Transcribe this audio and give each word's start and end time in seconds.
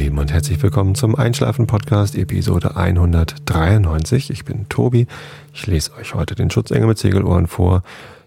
Lieben, 0.00 0.18
und 0.18 0.32
herzlich 0.32 0.62
willkommen 0.62 0.94
zum 0.94 1.14
Einschlafen-Podcast, 1.14 2.14
Episode 2.16 2.74
193. 2.74 4.30
Ich 4.30 4.46
bin 4.46 4.66
Tobi. 4.70 5.06
Ich 5.52 5.66
lese 5.66 5.92
euch 5.92 6.14
heute 6.14 6.34
den 6.34 6.50
Schutzengel 6.50 6.88
mit 6.88 6.96
Segelohren 6.96 7.46
vor. 7.46 7.82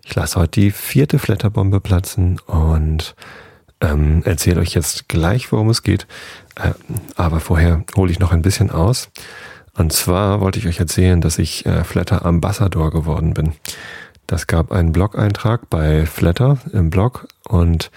Ich 0.05 0.13
lasse 0.13 0.39
heute 0.39 0.61
die 0.61 0.69
vierte 0.69 1.17
Flatterbombe 1.17 1.79
platzen 1.79 2.39
und 2.45 3.15
ähm, 3.81 4.21
erzähle 4.23 4.61
euch 4.61 4.75
jetzt 4.75 5.09
gleich, 5.09 5.51
worum 5.51 5.71
es 5.71 5.81
geht. 5.81 6.05
Äh, 6.53 6.73
aber 7.15 7.39
vorher 7.39 7.83
hole 7.95 8.11
ich 8.11 8.19
noch 8.19 8.31
ein 8.31 8.43
bisschen 8.43 8.69
aus. 8.69 9.09
Und 9.75 9.91
zwar 9.93 10.41
wollte 10.41 10.59
ich 10.59 10.67
euch 10.67 10.79
erzählen, 10.79 11.21
dass 11.21 11.39
ich 11.39 11.65
äh, 11.65 11.83
Flatter 11.83 12.23
Ambassador 12.23 12.91
geworden 12.91 13.33
bin. 13.33 13.53
Das 14.27 14.45
gab 14.45 14.71
einen 14.71 14.91
Blog-Eintrag 14.91 15.71
bei 15.71 16.05
Flatter 16.05 16.59
im 16.71 16.91
Blog 16.91 17.27
und 17.47 17.89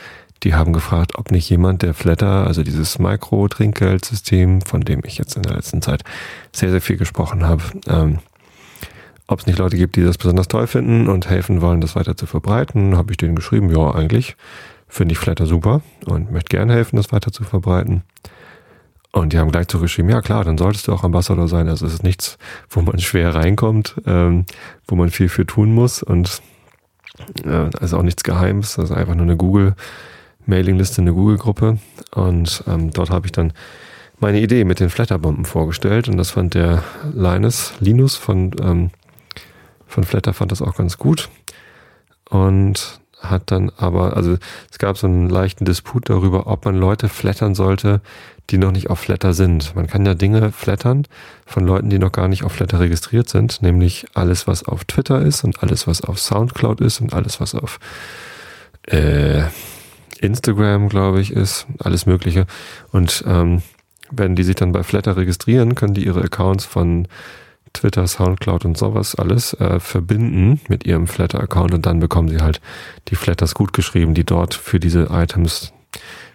die 0.42 0.54
haben 0.54 0.72
gefragt, 0.72 1.16
ob 1.16 1.30
nicht 1.30 1.48
jemand 1.48 1.82
der 1.82 1.95
Flatter, 1.95 2.46
also 2.46 2.62
dieses 2.62 2.98
Mikro-Trinkgeldsystem, 2.98 4.60
von 4.62 4.82
dem 4.82 5.00
ich 5.04 5.18
jetzt 5.18 5.36
in 5.36 5.42
der 5.42 5.54
letzten 5.54 5.82
Zeit 5.82 6.04
sehr, 6.52 6.70
sehr 6.70 6.80
viel 6.80 6.96
gesprochen 6.96 7.46
habe, 7.46 7.62
ähm, 7.88 8.18
ob 9.26 9.40
es 9.40 9.46
nicht 9.46 9.59
Leute 9.59 9.76
gibt, 9.76 9.96
die 9.96 10.04
das 10.04 10.18
besonders 10.18 10.48
toll 10.48 10.66
finden 10.66 11.09
und 11.09 11.28
helfen 11.28 11.60
wollen, 11.60 11.80
das 11.80 11.96
weiter 11.96 12.16
zu 12.16 12.26
verbreiten. 12.26 12.96
Habe 12.96 13.10
ich 13.12 13.16
denen 13.16 13.34
geschrieben, 13.34 13.70
ja, 13.70 13.92
eigentlich 13.92 14.36
finde 14.88 15.12
ich 15.12 15.18
Flatter 15.18 15.46
super 15.46 15.80
und 16.04 16.30
möchte 16.30 16.56
gerne 16.56 16.74
helfen, 16.74 16.96
das 16.96 17.12
weiter 17.12 17.32
zu 17.32 17.42
verbreiten. 17.42 18.02
Und 19.10 19.32
die 19.32 19.38
haben 19.38 19.50
gleich 19.50 19.66
zurückgeschrieben, 19.66 20.10
ja 20.10 20.20
klar, 20.20 20.45
dann 20.45 20.59
solltest 20.59 20.87
du 20.87 20.92
auch 20.92 21.02
Ambassador 21.02 21.48
sein. 21.48 21.68
Also 21.68 21.87
es 21.87 21.95
ist 21.95 22.02
nichts, 22.02 22.38
wo 22.68 22.82
man 22.82 22.98
schwer 22.98 23.34
reinkommt, 23.34 23.96
ähm, 24.06 24.45
wo 24.87 24.95
man 24.95 25.10
viel 25.10 25.28
für 25.28 25.46
tun 25.46 25.74
muss 25.74 26.02
und 26.02 26.42
äh, 27.45 27.70
also 27.80 27.98
auch 27.98 28.02
nichts 28.02 28.23
Geheimes. 28.23 28.74
Das 28.76 28.90
ist 28.90 28.96
einfach 28.96 29.14
nur 29.14 29.24
eine 29.24 29.37
Google- 29.37 29.74
Mailingliste, 30.46 31.02
eine 31.02 31.12
Google-Gruppe 31.12 31.79
und 32.15 32.65
ähm, 32.66 32.90
dort 32.93 33.10
habe 33.10 33.26
ich 33.26 33.32
dann 33.32 33.52
meine 34.18 34.40
Idee 34.40 34.65
mit 34.65 34.80
den 34.80 34.90
Flatterbomben 34.90 35.45
vorgestellt 35.45 36.09
und 36.09 36.16
das 36.16 36.30
fand 36.30 36.54
der 36.54 36.82
Linus, 37.15 37.74
Linus 37.80 38.16
von, 38.16 38.52
ähm, 38.62 38.90
von 39.87 40.04
Flatter 40.04 40.32
fand 40.32 40.52
das 40.52 40.62
auch 40.62 40.76
ganz 40.76 40.98
gut 40.98 41.29
und 42.30 43.01
hat 43.20 43.51
dann 43.51 43.70
aber, 43.76 44.16
also 44.16 44.37
es 44.70 44.79
gab 44.79 44.98
so 44.98 45.07
einen 45.07 45.29
leichten 45.29 45.65
Disput 45.65 46.09
darüber, 46.09 46.46
ob 46.46 46.65
man 46.65 46.76
Leute 46.76 47.09
flattern 47.09 47.54
sollte, 47.54 48.01
die 48.51 48.59
noch 48.59 48.73
nicht 48.73 48.90
auf 48.90 49.01
Flatter 49.01 49.32
sind. 49.32 49.74
Man 49.74 49.87
kann 49.87 50.07
ja 50.07 50.15
Dinge 50.15 50.52
flattern 50.52 51.07
von 51.46 51.66
Leuten, 51.66 51.90
die 51.90 51.98
noch 51.98 52.13
gar 52.13 52.29
nicht 52.29 52.45
auf 52.45 52.52
Flatter 52.52 52.79
registriert 52.79 53.29
sind, 53.29 53.63
nämlich 53.63 54.07
alles, 54.15 54.46
was 54.46 54.65
auf 54.65 54.85
Twitter 54.85 55.23
ist 55.23 55.45
und 55.45 55.63
alles, 55.63 55.87
was 55.87 56.02
auf 56.02 56.18
Soundcloud 56.18 56.80
ist 56.80 57.01
und 57.01 57.15
alles, 57.15 57.40
was 57.40 57.54
auf 57.54 57.80
äh, 58.82 59.42
Instagram, 60.22 60.88
glaube 60.88 61.20
ich, 61.20 61.32
ist, 61.32 61.66
alles 61.78 62.06
Mögliche. 62.06 62.46
Und 62.92 63.24
ähm, 63.26 63.62
wenn 64.10 64.36
die 64.36 64.44
sich 64.44 64.56
dann 64.56 64.72
bei 64.72 64.82
Flatter 64.82 65.16
registrieren, 65.16 65.75
können 65.75 65.94
die 65.94 66.06
ihre 66.06 66.22
Accounts 66.22 66.64
von 66.64 67.08
Twitter, 67.72 68.06
Soundcloud 68.06 68.64
und 68.64 68.78
sowas 68.78 69.14
alles 69.14 69.53
äh, 69.54 69.81
verbinden 69.81 70.60
mit 70.69 70.86
ihrem 70.86 71.06
Flatter-Account 71.06 71.75
und 71.75 71.86
dann 71.86 72.00
bekommen 72.00 72.28
sie 72.28 72.41
halt 72.41 72.60
die 73.08 73.16
Flatters 73.16 73.54
gut 73.54 73.72
geschrieben, 73.72 74.14
die 74.14 74.25
dort 74.25 74.54
für 74.54 74.81
diese 74.81 75.08
Items, 75.10 75.72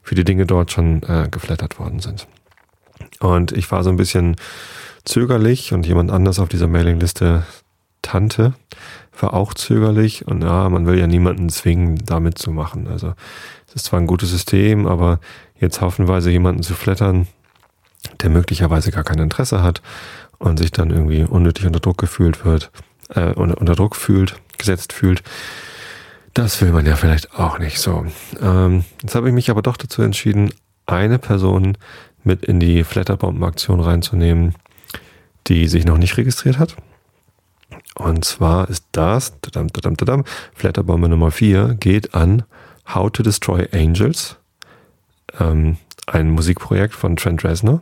für 0.04 0.16
die 0.16 0.24
Dinge 0.24 0.46
dort 0.46 0.72
schon 0.72 1.02
äh, 1.04 1.28
geflattert 1.32 1.80
worden 1.80 2.00
sind. 2.00 2.28
Und 3.20 3.52
ich 3.54 3.72
war 3.72 3.84
so 3.84 3.90
ein 3.90 3.98
bisschen 3.98 4.36
zögerlich 5.04 5.74
und 5.74 5.88
jemand 5.88 6.12
anders 6.12 6.40
auf 6.40 6.50
dieser 6.50 6.68
Mailingliste, 6.68 7.44
Tante, 8.02 8.54
war 9.20 9.34
auch 9.34 9.54
zögerlich 9.54 10.28
und 10.28 10.42
ja, 10.42 10.70
man 10.70 10.88
will 10.88 10.98
ja 10.98 11.06
niemanden 11.06 11.50
zwingen, 11.50 12.04
damit 12.06 12.38
zu 12.38 12.52
machen. 12.52 12.88
Also 12.88 13.14
es 13.72 13.78
ist 13.78 13.86
zwar 13.86 14.00
ein 14.00 14.08
gutes 14.08 14.30
System, 14.30 14.86
aber 14.86 15.20
jetzt 15.58 15.80
haufenweise 15.80 16.30
jemanden 16.30 16.62
zu 16.62 16.74
flattern, 16.74 17.28
der 18.22 18.30
möglicherweise 18.30 18.92
gar 18.92 19.06
kein 19.06 19.20
Interesse 19.20 19.64
hat 19.64 19.82
und 20.40 20.58
sich 20.58 20.72
dann 20.72 20.90
irgendwie 20.90 21.24
unnötig 21.24 21.66
unter 21.66 21.80
Druck 21.80 21.98
gefühlt 21.98 22.44
wird, 22.44 22.70
äh, 23.10 23.32
unter, 23.34 23.76
Druck 23.76 23.96
fühlt, 23.96 24.36
gesetzt 24.58 24.92
fühlt, 24.92 25.24
das 26.34 26.62
will 26.62 26.72
man 26.72 26.86
ja 26.86 26.98
vielleicht 26.98 27.40
auch 27.40 27.60
nicht 27.60 27.80
so. 27.80 28.06
Ähm, 28.42 28.84
jetzt 29.02 29.16
habe 29.16 29.30
ich 29.30 29.34
mich 29.34 29.50
aber 29.50 29.62
doch 29.62 29.78
dazu 29.78 30.02
entschieden, 30.02 30.54
eine 30.86 31.18
Person 31.18 31.78
mit 32.24 32.44
in 32.44 32.60
die 32.60 32.84
Flatterbomben-Aktion 32.84 33.80
reinzunehmen, 33.80 34.56
die 35.48 35.68
sich 35.68 35.86
noch 35.86 35.98
nicht 35.98 36.18
registriert 36.18 36.60
hat 36.60 36.76
und 37.96 38.26
zwar 38.26 38.70
ist 38.70 38.86
das, 38.92 39.40
tadam, 39.42 39.72
tadam, 39.72 39.98
tadam, 39.98 40.24
Flatterbombe 40.54 41.10
Nummer 41.10 41.32
4 41.32 41.76
geht 41.80 42.14
an 42.14 42.44
How 42.88 43.12
to 43.12 43.24
Destroy 43.24 43.68
Angels, 43.72 44.36
ähm, 45.40 45.78
ein 46.08 46.30
Musikprojekt 46.30 46.94
von 46.94 47.16
Trent 47.16 47.44
Reznor, 47.44 47.82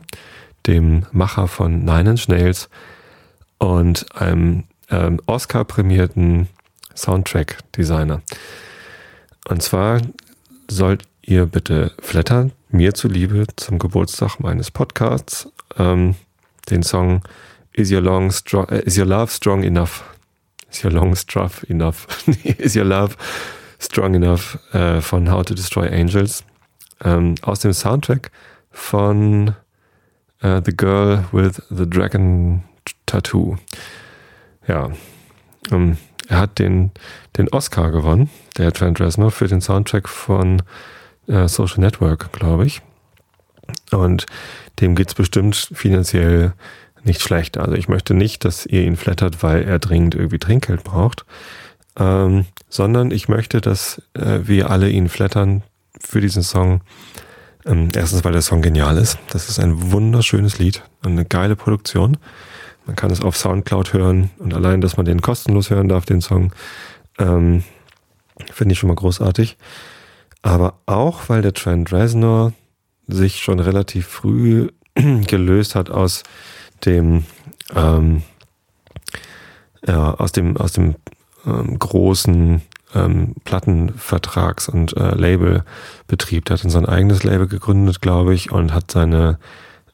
dem 0.66 1.06
Macher 1.12 1.48
von 1.48 1.84
Nine 1.84 2.10
Inch 2.10 2.28
Nails 2.28 2.68
und 3.58 4.06
einem 4.14 4.64
ähm, 4.90 5.20
Oscar-prämierten 5.26 6.48
Soundtrack-Designer. 6.94 8.22
Und 9.48 9.62
zwar 9.62 10.00
sollt 10.68 11.04
ihr 11.22 11.46
bitte 11.46 11.92
flattern, 12.00 12.52
mir 12.68 12.94
zuliebe, 12.94 13.46
zum 13.56 13.78
Geburtstag 13.78 14.38
meines 14.40 14.70
Podcasts, 14.70 15.48
ähm, 15.78 16.14
den 16.68 16.82
Song 16.82 17.22
Is 17.72 17.90
your 17.90 18.00
long 18.00 18.32
strong, 18.32 18.66
uh, 18.70 18.82
is 18.84 18.98
your 18.98 19.06
love 19.06 19.30
strong 19.32 19.62
enough? 19.62 20.02
Is 20.70 20.84
your 20.84 20.92
long 20.92 21.14
strong 21.14 21.50
enough? 21.68 22.06
is 22.58 22.74
your 22.74 22.84
love 22.84 23.16
strong 23.80 24.14
enough 24.14 24.58
äh, 24.72 25.00
von 25.00 25.30
How 25.30 25.44
to 25.44 25.54
Destroy 25.54 25.88
Angels 25.88 26.44
ähm, 27.02 27.34
aus 27.42 27.60
dem 27.60 27.72
Soundtrack 27.72 28.30
von 28.70 29.54
äh, 30.40 30.60
The 30.64 30.76
Girl 30.76 31.24
with 31.32 31.62
the 31.70 31.88
Dragon 31.88 32.62
Tattoo. 33.06 33.56
Ja, 34.68 34.90
ähm, 35.70 35.96
er 36.28 36.38
hat 36.38 36.58
den, 36.58 36.92
den 37.36 37.48
Oscar 37.48 37.90
gewonnen, 37.90 38.30
der 38.56 38.72
Trent 38.72 39.00
Reznor, 39.00 39.30
für 39.30 39.48
den 39.48 39.60
Soundtrack 39.60 40.08
von 40.08 40.62
äh, 41.26 41.48
Social 41.48 41.80
Network, 41.80 42.32
glaube 42.32 42.66
ich. 42.66 42.82
Und 43.90 44.26
dem 44.80 44.94
geht's 44.94 45.14
bestimmt 45.14 45.56
finanziell 45.56 46.52
nicht 47.02 47.22
schlecht. 47.22 47.58
Also 47.58 47.74
ich 47.74 47.88
möchte 47.88 48.14
nicht, 48.14 48.44
dass 48.44 48.66
ihr 48.66 48.82
ihn 48.82 48.96
flattert, 48.96 49.42
weil 49.42 49.62
er 49.62 49.78
dringend 49.78 50.14
irgendwie 50.14 50.38
Trinkgeld 50.38 50.84
braucht, 50.84 51.24
ähm, 51.98 52.46
sondern 52.68 53.10
ich 53.10 53.28
möchte, 53.28 53.60
dass 53.60 54.02
äh, 54.14 54.40
wir 54.44 54.70
alle 54.70 54.88
ihn 54.90 55.08
flattern 55.08 55.62
für 56.00 56.20
diesen 56.20 56.42
Song. 56.42 56.82
Ähm, 57.66 57.88
erstens, 57.94 58.24
weil 58.24 58.32
der 58.32 58.42
Song 58.42 58.62
genial 58.62 58.96
ist. 58.96 59.18
Das 59.30 59.48
ist 59.48 59.58
ein 59.58 59.92
wunderschönes 59.92 60.58
Lied 60.58 60.82
und 61.04 61.12
eine 61.12 61.24
geile 61.24 61.56
Produktion. 61.56 62.16
Man 62.86 62.96
kann 62.96 63.10
es 63.10 63.20
auf 63.20 63.36
Soundcloud 63.36 63.92
hören 63.92 64.30
und 64.38 64.54
allein, 64.54 64.80
dass 64.80 64.96
man 64.96 65.06
den 65.06 65.20
kostenlos 65.20 65.70
hören 65.70 65.88
darf, 65.88 66.06
den 66.06 66.20
Song, 66.22 66.52
ähm, 67.18 67.62
finde 68.52 68.72
ich 68.72 68.78
schon 68.78 68.88
mal 68.88 68.94
großartig. 68.94 69.58
Aber 70.42 70.80
auch, 70.86 71.28
weil 71.28 71.42
der 71.42 71.52
Trent 71.52 71.92
Reznor 71.92 72.54
sich 73.06 73.40
schon 73.40 73.60
relativ 73.60 74.06
früh 74.06 74.68
gelöst 74.94 75.74
hat 75.74 75.90
aus 75.90 76.22
dem 76.84 77.24
ähm, 77.74 78.22
ja, 79.86 80.14
aus 80.14 80.32
dem 80.32 80.56
aus 80.56 80.72
dem 80.72 80.96
ähm, 81.46 81.78
großen 81.78 82.62
ähm, 82.94 83.34
Plattenvertrags- 83.44 84.68
und 84.68 84.96
äh, 84.96 85.14
Labelbetrieb. 85.14 86.44
Der 86.44 86.56
hat 86.56 86.64
dann 86.64 86.70
sein 86.70 86.86
eigenes 86.86 87.22
Label 87.22 87.46
gegründet, 87.46 88.00
glaube 88.00 88.34
ich, 88.34 88.50
und 88.50 88.74
hat 88.74 88.90
seine 88.90 89.38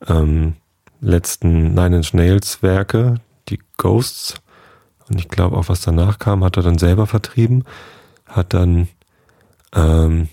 ähm, 0.07 0.55
letzten 1.01 1.75
Nine 1.75 1.97
Inch 1.97 2.15
Nails 2.15 2.63
Werke, 2.63 3.21
die 3.49 3.61
Ghosts, 3.77 4.35
und 5.09 5.21
ich 5.21 5.29
glaube 5.29 5.57
auch 5.57 5.69
was 5.69 5.83
danach 5.83 6.19
kam, 6.19 6.43
hat 6.43 6.57
er 6.57 6.63
dann 6.63 6.79
selber 6.79 7.07
vertrieben, 7.07 7.65
hat 8.27 8.55
dann 8.55 8.89
ähm, 9.75 10.29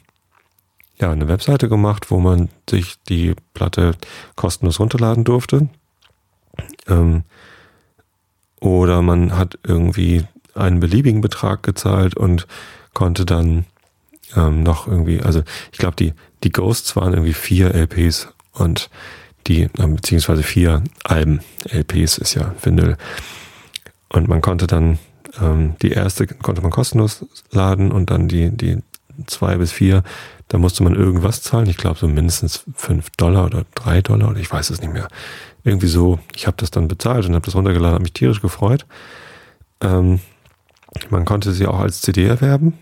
ja 1.00 1.12
eine 1.12 1.28
Webseite 1.28 1.70
gemacht, 1.70 2.10
wo 2.10 2.20
man 2.20 2.50
sich 2.70 2.96
die 3.04 3.36
Platte 3.54 3.94
kostenlos 4.36 4.80
runterladen 4.80 5.24
durfte. 5.24 5.68
Ähm, 6.88 7.24
oder 8.60 9.02
man 9.02 9.38
hat 9.38 9.60
irgendwie 9.64 10.26
einen 10.56 10.80
beliebigen 10.80 11.22
Betrag 11.22 11.64
gezahlt 11.64 12.16
und 12.16 12.48
konnte 12.94 13.26
dann 13.26 13.66
ähm, 14.36 14.64
noch 14.64 14.88
irgendwie, 14.88 15.22
also 15.22 15.44
ich 15.72 15.80
glaube, 15.80 15.96
die, 15.96 16.14
die 16.44 16.52
Ghosts 16.52 16.96
waren 16.96 17.14
irgendwie 17.14 17.34
vier 17.34 17.74
LPs 17.74 18.30
und 18.54 18.90
die, 19.48 19.64
äh, 19.64 19.88
beziehungsweise 19.88 20.44
vier 20.44 20.84
Alben. 21.04 21.42
LPs 21.70 22.18
ist 22.18 22.36
ja 22.36 22.54
Vinyl. 22.62 22.98
Und 24.10 24.28
man 24.28 24.42
konnte 24.42 24.68
dann, 24.68 25.00
ähm, 25.42 25.76
die 25.82 25.92
erste 25.92 26.28
konnte 26.28 26.62
man 26.62 26.72
kostenlos 26.72 27.26
laden 27.52 27.92
und 27.92 28.10
dann 28.10 28.28
die, 28.28 28.50
die 28.52 28.78
zwei 29.28 29.58
bis 29.58 29.72
vier, 29.72 30.04
da 30.48 30.58
musste 30.58 30.84
man 30.84 30.96
irgendwas 30.96 31.42
zahlen. 31.42 31.70
Ich 31.70 31.78
glaube 31.78 32.00
so 32.00 32.08
mindestens 32.08 32.64
fünf 32.76 33.10
Dollar 33.12 33.46
oder 33.46 33.66
drei 33.76 34.02
Dollar 34.02 34.30
oder 34.30 34.40
ich 34.40 34.52
weiß 34.52 34.70
es 34.70 34.82
nicht 34.82 34.94
mehr 34.94 35.08
irgendwie 35.64 35.88
so, 35.88 36.20
ich 36.36 36.46
habe 36.46 36.58
das 36.58 36.72
dann 36.72 36.88
bezahlt 36.88 37.26
und 37.26 37.36
habe 37.36 37.46
das 37.46 37.56
runtergeladen, 37.56 37.96
habe 37.96 38.04
mich 38.04 38.14
tierisch 38.14 38.42
gefreut. 38.42 38.86
Ähm, 39.82 40.20
man 41.10 41.26
konnte 41.26 41.52
sie 41.54 41.68
auch 41.68 41.80
als 41.80 42.02
CD 42.02 42.26
erwerben 42.26 42.78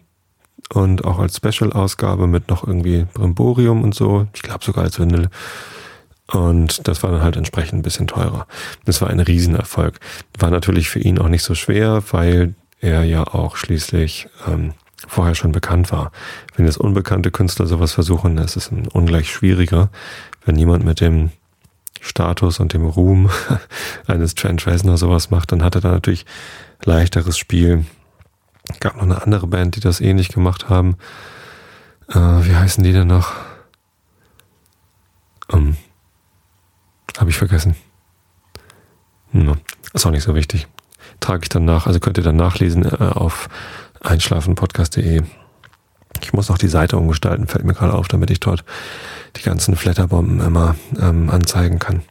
und 0.73 1.05
auch 1.05 1.19
als 1.19 1.37
Special-Ausgabe 1.37 2.27
mit 2.27 2.49
noch 2.49 2.65
irgendwie 2.65 3.05
Brimborium 3.13 3.83
und 3.83 3.95
so. 3.95 4.27
Ich 4.33 4.41
glaube 4.41 4.63
sogar 4.63 4.83
als 4.83 4.99
Vinyl. 4.99 5.29
Und 6.27 6.87
das 6.87 7.03
war 7.03 7.11
dann 7.11 7.23
halt 7.23 7.35
entsprechend 7.35 7.79
ein 7.79 7.83
bisschen 7.83 8.07
teurer. 8.07 8.47
Das 8.85 9.01
war 9.01 9.09
ein 9.09 9.19
Riesenerfolg. 9.19 9.99
War 10.39 10.49
natürlich 10.49 10.89
für 10.89 10.99
ihn 10.99 11.19
auch 11.19 11.27
nicht 11.27 11.43
so 11.43 11.55
schwer, 11.55 12.03
weil 12.11 12.55
er 12.79 13.03
ja 13.03 13.25
auch 13.25 13.57
schließlich 13.57 14.27
ähm, 14.47 14.73
vorher 15.07 15.35
schon 15.35 15.51
bekannt 15.51 15.91
war. 15.91 16.11
Wenn 16.55 16.65
jetzt 16.65 16.77
unbekannte 16.77 17.31
Künstler 17.31 17.67
sowas 17.67 17.91
versuchen, 17.91 18.37
ist 18.37 18.55
es 18.55 18.71
ungleich 18.93 19.31
schwieriger. 19.31 19.89
Wenn 20.45 20.55
niemand 20.55 20.85
mit 20.85 21.01
dem 21.01 21.31
Status 21.99 22.59
und 22.59 22.73
dem 22.73 22.85
Ruhm 22.85 23.29
eines 24.07 24.35
Trent 24.35 24.65
Reznor 24.65 24.97
sowas 24.97 25.31
macht, 25.31 25.51
dann 25.51 25.63
hat 25.63 25.75
er 25.75 25.81
da 25.81 25.91
natürlich 25.91 26.25
leichteres 26.83 27.37
Spiel. 27.37 27.85
Gab 28.79 28.95
noch 28.95 29.03
eine 29.03 29.21
andere 29.21 29.47
Band, 29.47 29.75
die 29.75 29.79
das 29.79 30.01
ähnlich 30.01 30.29
gemacht 30.29 30.69
haben. 30.69 30.97
Äh, 32.09 32.15
wie 32.15 32.55
heißen 32.55 32.83
die 32.83 32.93
denn 32.93 33.07
noch? 33.07 33.33
Ähm, 35.51 35.75
Habe 37.17 37.29
ich 37.29 37.37
vergessen. 37.37 37.75
No, 39.31 39.55
ist 39.93 40.05
auch 40.05 40.11
nicht 40.11 40.23
so 40.23 40.35
wichtig. 40.35 40.67
Trage 41.19 41.43
ich 41.43 41.49
dann 41.49 41.65
nach, 41.65 41.87
also 41.87 41.99
könnt 41.99 42.17
ihr 42.17 42.23
dann 42.23 42.35
nachlesen 42.35 42.85
äh, 42.85 42.95
auf 42.97 43.47
einschlafenpodcast.de. 44.01 45.21
Ich 46.21 46.33
muss 46.33 46.51
auch 46.51 46.57
die 46.57 46.67
Seite 46.67 46.97
umgestalten, 46.97 47.47
fällt 47.47 47.65
mir 47.65 47.73
gerade 47.73 47.93
auf, 47.93 48.07
damit 48.07 48.29
ich 48.29 48.39
dort 48.39 48.63
die 49.37 49.43
ganzen 49.43 49.75
Flatterbomben 49.75 50.41
immer 50.41 50.75
ähm, 50.99 51.29
anzeigen 51.29 51.79
kann. 51.79 52.03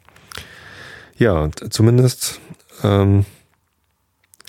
Ja, 1.16 1.50
zumindest 1.68 2.40
ähm, 2.82 3.26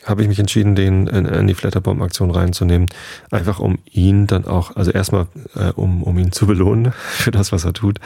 habe 0.05 0.21
ich 0.21 0.27
mich 0.27 0.39
entschieden, 0.39 0.75
den 0.75 1.07
in, 1.07 1.25
in 1.25 1.47
die 1.47 1.53
Flatterbomb-Aktion 1.53 2.31
reinzunehmen. 2.31 2.87
Einfach 3.29 3.59
um 3.59 3.77
ihn 3.91 4.27
dann 4.27 4.45
auch, 4.45 4.75
also 4.75 4.91
erstmal 4.91 5.27
äh, 5.55 5.71
um, 5.75 6.03
um 6.03 6.17
ihn 6.17 6.31
zu 6.31 6.47
belohnen 6.47 6.93
für 7.09 7.31
das, 7.31 7.51
was 7.51 7.65
er 7.65 7.73
tut, 7.73 7.99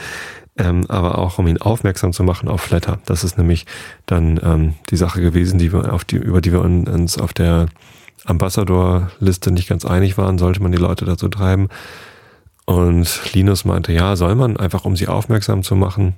ähm, 0.58 0.84
aber 0.88 1.18
auch 1.18 1.38
um 1.38 1.46
ihn 1.46 1.58
aufmerksam 1.58 2.12
zu 2.12 2.22
machen 2.22 2.48
auf 2.48 2.60
Flatter. 2.60 2.98
Das 3.06 3.24
ist 3.24 3.38
nämlich 3.38 3.66
dann 4.06 4.40
ähm, 4.42 4.74
die 4.90 4.96
Sache 4.96 5.20
gewesen, 5.20 5.58
die 5.58 5.72
wir 5.72 5.92
auf 5.92 6.04
die, 6.04 6.16
über 6.16 6.40
die 6.40 6.52
wir 6.52 6.60
uns 6.60 7.18
auf 7.18 7.32
der 7.32 7.66
Ambassador-Liste 8.24 9.50
nicht 9.50 9.68
ganz 9.68 9.84
einig 9.84 10.18
waren, 10.18 10.38
sollte 10.38 10.62
man 10.62 10.72
die 10.72 10.78
Leute 10.78 11.04
dazu 11.04 11.28
treiben. 11.28 11.68
Und 12.64 13.32
Linus 13.32 13.64
meinte, 13.64 13.92
ja, 13.92 14.16
soll 14.16 14.34
man 14.34 14.56
einfach, 14.56 14.84
um 14.84 14.96
sie 14.96 15.06
aufmerksam 15.06 15.62
zu 15.62 15.76
machen, 15.76 16.14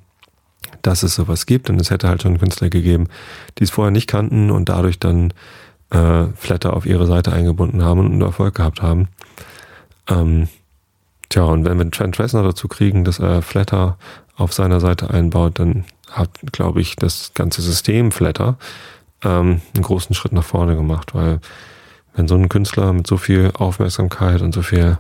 dass 0.83 1.03
es 1.03 1.15
sowas 1.15 1.47
gibt. 1.47 1.69
Und 1.69 1.81
es 1.81 1.91
hätte 1.91 2.09
halt 2.09 2.23
schon 2.23 2.39
Künstler 2.39 2.71
gegeben, 2.71 3.09
die 3.59 3.65
es 3.65 3.71
vorher 3.71 3.91
nicht 3.91 4.09
kannten 4.09 4.51
und 4.51 4.69
dadurch 4.69 4.99
dann 4.99 5.33
äh, 5.91 6.25
Flatter 6.35 6.75
auf 6.75 6.87
ihre 6.87 7.07
Seite 7.07 7.33
eingebunden 7.33 7.83
haben 7.83 8.01
und 8.01 8.21
Erfolg 8.21 8.55
gehabt 8.55 8.83
haben. 8.83 9.09
Ähm, 10.09 10.49
tja, 11.29 11.45
und 11.45 11.65
wenn 11.65 11.79
wir 11.79 11.91
Trent 11.91 12.19
Reznor 12.19 12.43
dazu 12.43 12.69
kriegen, 12.69 13.05
dass 13.05 13.19
er 13.19 13.43
Flatter 13.43 13.97
auf 14.37 14.53
seiner 14.53 14.81
Seite 14.81 15.11
einbaut, 15.11 15.59
dann 15.59 15.85
hat, 16.11 16.31
glaube 16.53 16.81
ich, 16.81 16.97
das 16.97 17.33
ganze 17.35 17.63
System 17.63 18.13
Flatter 18.13 18.57
ähm, 19.25 19.61
einen 19.75 19.85
großen 19.85 20.15
Schritt 20.15 20.33
nach 20.33 20.45
vorne 20.45 20.77
gemacht, 20.77 21.15
weil 21.15 21.41
wenn 22.15 22.29
so 22.29 22.35
ein 22.35 22.49
Künstler 22.49 22.93
mit 22.93 23.07
so 23.07 23.17
viel 23.17 23.53
Aufmerksamkeit 23.55 24.41
und 24.41 24.55
so 24.55 24.63
viel 24.63 24.99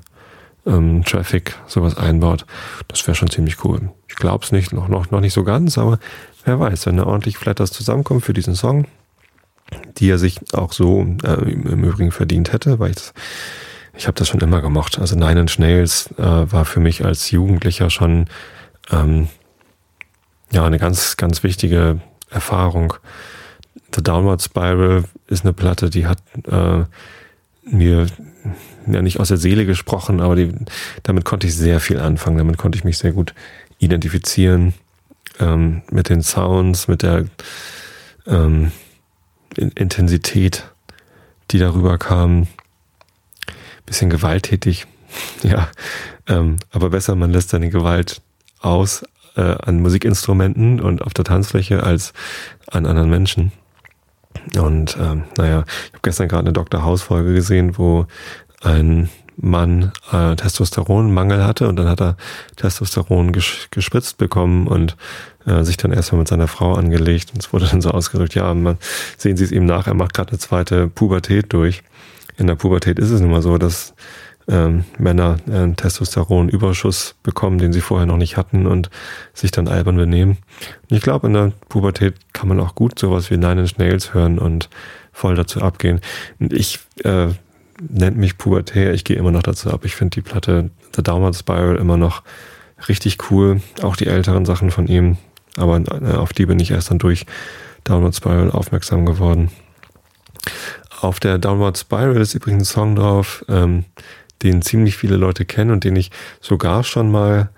ähm, 0.67 1.05
Traffic 1.05 1.55
sowas 1.67 1.96
einbaut, 1.96 2.46
das 2.88 3.06
wäre 3.06 3.14
schon 3.14 3.31
ziemlich 3.31 3.64
cool. 3.64 3.90
Ich 4.08 4.17
glaube 4.17 4.44
es 4.44 4.52
nicht, 4.52 4.73
noch, 4.73 4.88
noch, 4.88 5.11
noch 5.11 5.20
nicht 5.20 5.32
so 5.32 5.44
ganz, 5.44 5.79
aber 5.79 5.99
wer 6.44 6.61
weiß, 6.61 6.87
wenn 6.87 6.96
da 6.96 7.05
ordentlich 7.05 7.38
Flatters 7.38 7.73
zusammenkommt 7.73 8.25
für 8.25 8.35
diesen 8.35 8.55
Song, 8.55 8.87
die 9.98 10.10
er 10.10 10.18
sich 10.18 10.38
auch 10.52 10.72
so 10.72 11.06
äh, 11.24 11.50
im 11.50 11.84
Übrigen 11.84 12.12
verdient 12.12 12.52
hätte, 12.52 12.78
weil 12.78 12.92
ich, 12.92 13.12
ich 13.96 14.06
habe 14.06 14.18
das 14.18 14.28
schon 14.28 14.40
immer 14.40 14.60
gemocht. 14.60 14.98
Also 14.98 15.16
Nine 15.16 15.40
Inch 15.40 15.58
Nails 15.58 16.10
äh, 16.18 16.22
war 16.22 16.64
für 16.64 16.80
mich 16.80 17.04
als 17.04 17.30
Jugendlicher 17.30 17.90
schon 17.90 18.26
ähm, 18.90 19.28
ja 20.52 20.64
eine 20.64 20.78
ganz, 20.78 21.16
ganz 21.16 21.42
wichtige 21.42 22.00
Erfahrung. 22.30 22.94
The 23.94 24.02
Downward 24.02 24.42
Spiral 24.42 25.04
ist 25.28 25.44
eine 25.44 25.52
Platte, 25.52 25.90
die 25.90 26.06
hat 26.06 26.18
äh, 26.46 26.84
mir 27.64 28.06
ja 28.86 29.02
nicht 29.02 29.20
aus 29.20 29.28
der 29.28 29.36
Seele 29.36 29.66
gesprochen, 29.66 30.20
aber 30.20 30.36
die, 30.36 30.52
damit 31.02 31.24
konnte 31.24 31.46
ich 31.46 31.54
sehr 31.54 31.80
viel 31.80 31.98
anfangen. 32.00 32.38
Damit 32.38 32.58
konnte 32.58 32.78
ich 32.78 32.84
mich 32.84 32.98
sehr 32.98 33.12
gut 33.12 33.34
identifizieren 33.78 34.74
ähm, 35.38 35.82
mit 35.90 36.08
den 36.08 36.22
Sounds, 36.22 36.88
mit 36.88 37.02
der 37.02 37.26
ähm, 38.26 38.72
Intensität, 39.56 40.70
die 41.50 41.58
darüber 41.58 41.98
kam. 41.98 42.46
Bisschen 43.86 44.10
gewalttätig, 44.10 44.86
ja. 45.42 45.68
Ähm, 46.26 46.56
aber 46.70 46.90
besser, 46.90 47.14
man 47.14 47.32
lässt 47.32 47.50
seine 47.50 47.70
Gewalt 47.70 48.20
aus 48.60 49.02
äh, 49.36 49.40
an 49.40 49.80
Musikinstrumenten 49.80 50.80
und 50.80 51.02
auf 51.02 51.14
der 51.14 51.24
Tanzfläche 51.24 51.82
als 51.82 52.12
an 52.66 52.86
anderen 52.86 53.08
Menschen. 53.08 53.52
Und 54.58 54.96
ähm, 55.00 55.24
naja, 55.36 55.64
ich 55.86 55.92
habe 55.92 56.02
gestern 56.02 56.28
gerade 56.28 56.42
eine 56.42 56.52
Dr. 56.52 56.82
House-Folge 56.82 57.34
gesehen, 57.34 57.78
wo 57.78 58.06
ein 58.62 59.08
Mann 59.36 59.92
äh, 60.12 60.34
Testosteronmangel 60.34 61.44
hatte 61.44 61.68
und 61.68 61.76
dann 61.76 61.88
hat 61.88 62.00
er 62.00 62.16
Testosteron 62.56 63.32
ges 63.32 63.68
gespritzt 63.70 64.18
bekommen 64.18 64.66
und 64.66 64.96
äh, 65.48 65.64
sich 65.64 65.76
dann 65.76 65.92
erstmal 65.92 66.20
mit 66.20 66.28
seiner 66.28 66.48
Frau 66.48 66.74
angelegt 66.74 67.30
und 67.32 67.42
es 67.42 67.52
wurde 67.52 67.66
dann 67.66 67.80
so 67.80 67.90
ausgedrückt, 67.90 68.34
ja, 68.34 68.52
man, 68.54 68.78
sehen 69.16 69.36
Sie 69.36 69.44
es 69.44 69.52
ihm 69.52 69.66
nach, 69.66 69.86
er 69.86 69.94
macht 69.94 70.14
gerade 70.14 70.30
eine 70.30 70.38
zweite 70.38 70.88
Pubertät 70.88 71.52
durch. 71.52 71.82
In 72.36 72.46
der 72.46 72.54
Pubertät 72.54 72.98
ist 72.98 73.10
es 73.10 73.20
nun 73.20 73.30
mal 73.30 73.42
so, 73.42 73.58
dass 73.58 73.94
ähm, 74.48 74.84
Männer 74.98 75.36
einen 75.46 75.76
Testosteronüberschuss 75.76 77.16
bekommen, 77.22 77.58
den 77.58 77.72
sie 77.72 77.80
vorher 77.80 78.06
noch 78.06 78.16
nicht 78.16 78.36
hatten 78.36 78.66
und 78.66 78.90
sich 79.34 79.50
dann 79.50 79.68
albern 79.68 79.96
benehmen. 79.96 80.38
Und 80.88 80.96
ich 80.96 81.02
glaube, 81.02 81.26
in 81.26 81.34
der 81.34 81.52
Pubertät 81.68 82.14
kann 82.32 82.48
man 82.48 82.60
auch 82.60 82.74
gut 82.74 82.98
sowas 82.98 83.30
wie 83.30 83.36
Nine 83.36 83.62
Inch 83.62 83.76
Nails 83.78 84.14
hören 84.14 84.38
und 84.38 84.70
voll 85.12 85.34
dazu 85.34 85.60
abgehen. 85.60 86.00
Und 86.38 86.52
ich 86.52 86.78
äh, 87.04 87.28
nennt 87.80 88.16
mich 88.16 88.38
pubertär, 88.38 88.94
ich 88.94 89.04
gehe 89.04 89.16
immer 89.16 89.30
noch 89.30 89.42
dazu 89.42 89.70
ab. 89.70 89.84
Ich 89.84 89.94
finde 89.94 90.14
die 90.14 90.22
Platte 90.22 90.70
The 90.96 91.02
Downward 91.02 91.36
Spiral 91.36 91.76
immer 91.76 91.96
noch 91.96 92.22
richtig 92.88 93.30
cool. 93.30 93.60
Auch 93.82 93.96
die 93.96 94.06
älteren 94.06 94.44
Sachen 94.44 94.70
von 94.70 94.86
ihm. 94.86 95.18
Aber 95.56 95.78
äh, 95.78 96.16
auf 96.16 96.32
die 96.32 96.46
bin 96.46 96.60
ich 96.60 96.70
erst 96.70 96.90
dann 96.90 96.98
durch 96.98 97.26
Downward 97.84 98.14
Spiral 98.14 98.50
aufmerksam 98.50 99.06
geworden. 99.06 99.50
Auf 101.00 101.20
der 101.20 101.38
Downward 101.38 101.78
Spiral 101.78 102.16
ist 102.16 102.34
übrigens 102.34 102.62
ein 102.62 102.72
Song 102.72 102.96
drauf, 102.96 103.44
ähm, 103.48 103.84
den 104.42 104.62
ziemlich 104.62 104.96
viele 104.96 105.16
Leute 105.16 105.44
kennen 105.44 105.70
und 105.70 105.84
den 105.84 105.96
ich 105.96 106.10
sogar 106.40 106.84
schon 106.84 107.11
mal 107.11 107.50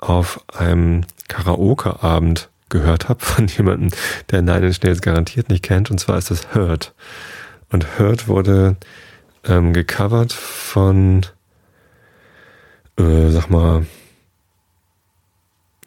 auf 0.00 0.40
einem 0.54 1.04
Karaoke-Abend 1.28 2.48
gehört 2.68 3.08
habe 3.08 3.24
von 3.24 3.46
jemandem, 3.56 3.90
der 4.30 4.42
Nine 4.42 4.66
Inch 4.66 4.82
Nails 4.82 5.00
garantiert 5.00 5.48
nicht 5.48 5.64
kennt, 5.64 5.90
und 5.90 5.98
zwar 5.98 6.18
ist 6.18 6.30
das 6.30 6.54
Hurt. 6.54 6.94
Und 7.70 7.98
Hurt 7.98 8.28
wurde 8.28 8.76
ähm, 9.44 9.72
gecovert 9.72 10.32
von, 10.32 11.26
äh, 12.98 13.30
sag 13.30 13.50
mal, 13.50 13.86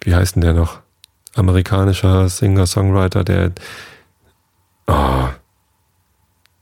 wie 0.02 0.16
heißt 0.16 0.36
denn 0.36 0.42
der 0.42 0.54
noch? 0.54 0.80
Amerikanischer 1.36 2.28
Singer-Songwriter, 2.28 3.24
der, 3.24 3.52
oh, 4.88 5.28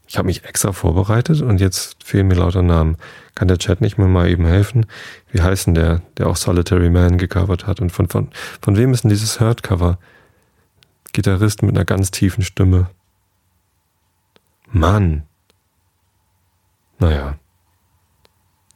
ich 0.07 0.17
habe 0.17 0.27
mich 0.27 0.45
extra 0.45 0.71
vorbereitet 0.71 1.41
und 1.41 1.59
jetzt 1.59 2.03
fehlen 2.03 2.27
mir 2.27 2.35
lauter 2.35 2.61
Namen. 2.61 2.97
Kann 3.35 3.49
der 3.49 3.57
Chat 3.57 3.81
nicht 3.81 3.97
mehr 3.97 4.07
mal 4.07 4.29
eben 4.29 4.45
helfen? 4.45 4.85
Wie 5.31 5.41
heißt 5.41 5.67
denn 5.67 5.75
der, 5.75 6.01
der 6.17 6.27
auch 6.27 6.37
Solitary 6.37 6.89
Man 6.89 7.17
gecovert 7.17 7.67
hat? 7.67 7.81
Und 7.81 7.91
von, 7.91 8.07
von, 8.07 8.29
von 8.61 8.77
wem 8.77 8.93
ist 8.93 9.03
denn 9.03 9.09
dieses 9.09 9.39
Hurt-Cover? 9.39 9.99
Gitarrist 11.11 11.61
mit 11.61 11.75
einer 11.75 11.85
ganz 11.85 12.11
tiefen 12.11 12.43
Stimme. 12.43 12.89
Mann. 14.71 15.23
Naja. 16.99 17.37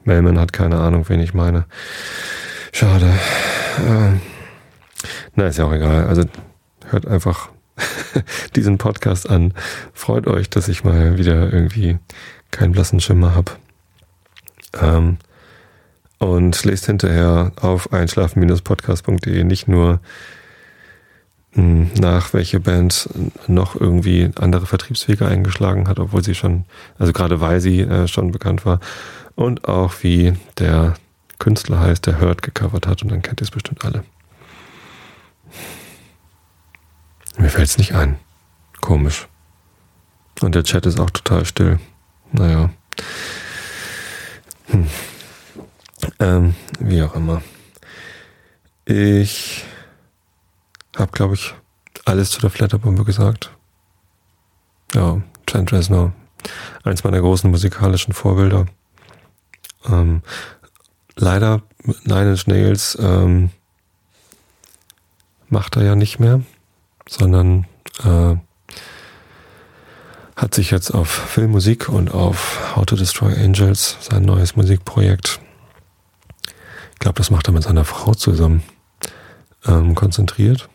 Melman 0.03 0.39
hat 0.39 0.51
keine 0.51 0.79
Ahnung, 0.79 1.07
wen 1.07 1.19
ich 1.19 1.33
meine. 1.33 1.65
Schade. 2.71 3.13
Äh, 3.79 4.30
na, 5.35 5.47
ist 5.47 5.57
ja 5.57 5.65
auch 5.65 5.73
egal. 5.73 6.07
Also 6.07 6.23
hört 6.89 7.07
einfach 7.07 7.49
diesen 8.55 8.77
Podcast 8.77 9.29
an. 9.29 9.53
Freut 9.93 10.27
euch, 10.27 10.49
dass 10.49 10.67
ich 10.67 10.83
mal 10.83 11.17
wieder 11.17 11.51
irgendwie 11.51 11.97
keinen 12.51 12.73
blassen 12.73 12.99
Schimmer 12.99 13.33
habe. 13.35 13.51
Ähm, 14.79 15.17
und 16.19 16.63
lest 16.65 16.85
hinterher 16.85 17.51
auf 17.59 17.91
einschlafen-podcast.de 17.91 19.43
nicht 19.43 19.67
nur 19.67 19.99
nach, 21.53 22.33
welche 22.33 22.61
Band 22.61 23.09
noch 23.47 23.75
irgendwie 23.75 24.31
andere 24.35 24.65
Vertriebswege 24.65 25.25
eingeschlagen 25.25 25.89
hat, 25.89 25.99
obwohl 25.99 26.23
sie 26.23 26.35
schon, 26.35 26.63
also 26.97 27.11
gerade 27.11 27.41
weil 27.41 27.59
sie 27.59 27.81
äh, 27.81 28.07
schon 28.07 28.31
bekannt 28.31 28.65
war. 28.65 28.79
Und 29.35 29.67
auch 29.67 29.95
wie 30.01 30.33
der 30.59 30.93
Künstler 31.39 31.79
heißt, 31.79 32.05
der 32.05 32.21
Hurt 32.21 32.41
gecovert 32.41 32.87
hat 32.87 33.03
und 33.03 33.11
dann 33.11 33.21
kennt 33.21 33.41
ihr 33.41 33.45
es 33.45 33.51
bestimmt 33.51 33.83
alle. 33.83 34.03
Mir 37.37 37.49
fällt 37.49 37.69
es 37.69 37.77
nicht 37.77 37.93
ein. 37.93 38.19
Komisch. 38.81 39.27
Und 40.41 40.55
der 40.55 40.63
Chat 40.63 40.85
ist 40.85 40.99
auch 40.99 41.09
total 41.09 41.45
still. 41.45 41.79
Naja. 42.31 42.71
Hm. 44.67 44.87
Ähm, 46.19 46.55
wie 46.79 47.01
auch 47.03 47.15
immer. 47.15 47.41
Ich 48.85 49.63
Hab, 50.95 51.11
glaube 51.11 51.35
ich, 51.35 51.53
alles 52.05 52.31
zu 52.31 52.41
der 52.41 52.49
Flatterbombe 52.49 53.05
gesagt. 53.05 53.51
Ja, 54.93 55.21
Trent 55.45 55.71
Reznor, 55.71 56.13
eins 56.83 57.03
meiner 57.03 57.21
großen 57.21 57.49
musikalischen 57.49 58.13
Vorbilder. 58.13 58.65
Ähm, 59.85 60.21
leider 61.15 61.61
Nine 62.03 62.31
Inch 62.31 62.47
Nails 62.47 62.97
ähm, 62.99 63.51
macht 65.47 65.77
er 65.77 65.83
ja 65.83 65.95
nicht 65.95 66.19
mehr, 66.19 66.41
sondern 67.07 67.65
äh, 68.03 68.35
hat 70.35 70.55
sich 70.55 70.71
jetzt 70.71 70.91
auf 70.91 71.09
Filmmusik 71.09 71.89
und 71.89 72.11
auf 72.13 72.75
How 72.75 72.85
to 72.85 72.95
Destroy 72.95 73.33
Angels, 73.33 73.97
sein 74.01 74.23
neues 74.23 74.55
Musikprojekt, 74.55 75.39
ich 76.93 76.99
glaube, 76.99 77.17
das 77.17 77.31
macht 77.31 77.47
er 77.47 77.53
mit 77.53 77.63
seiner 77.63 77.85
Frau 77.85 78.13
zusammen, 78.13 78.63
ähm, 79.65 79.95
konzentriert. 79.95 80.69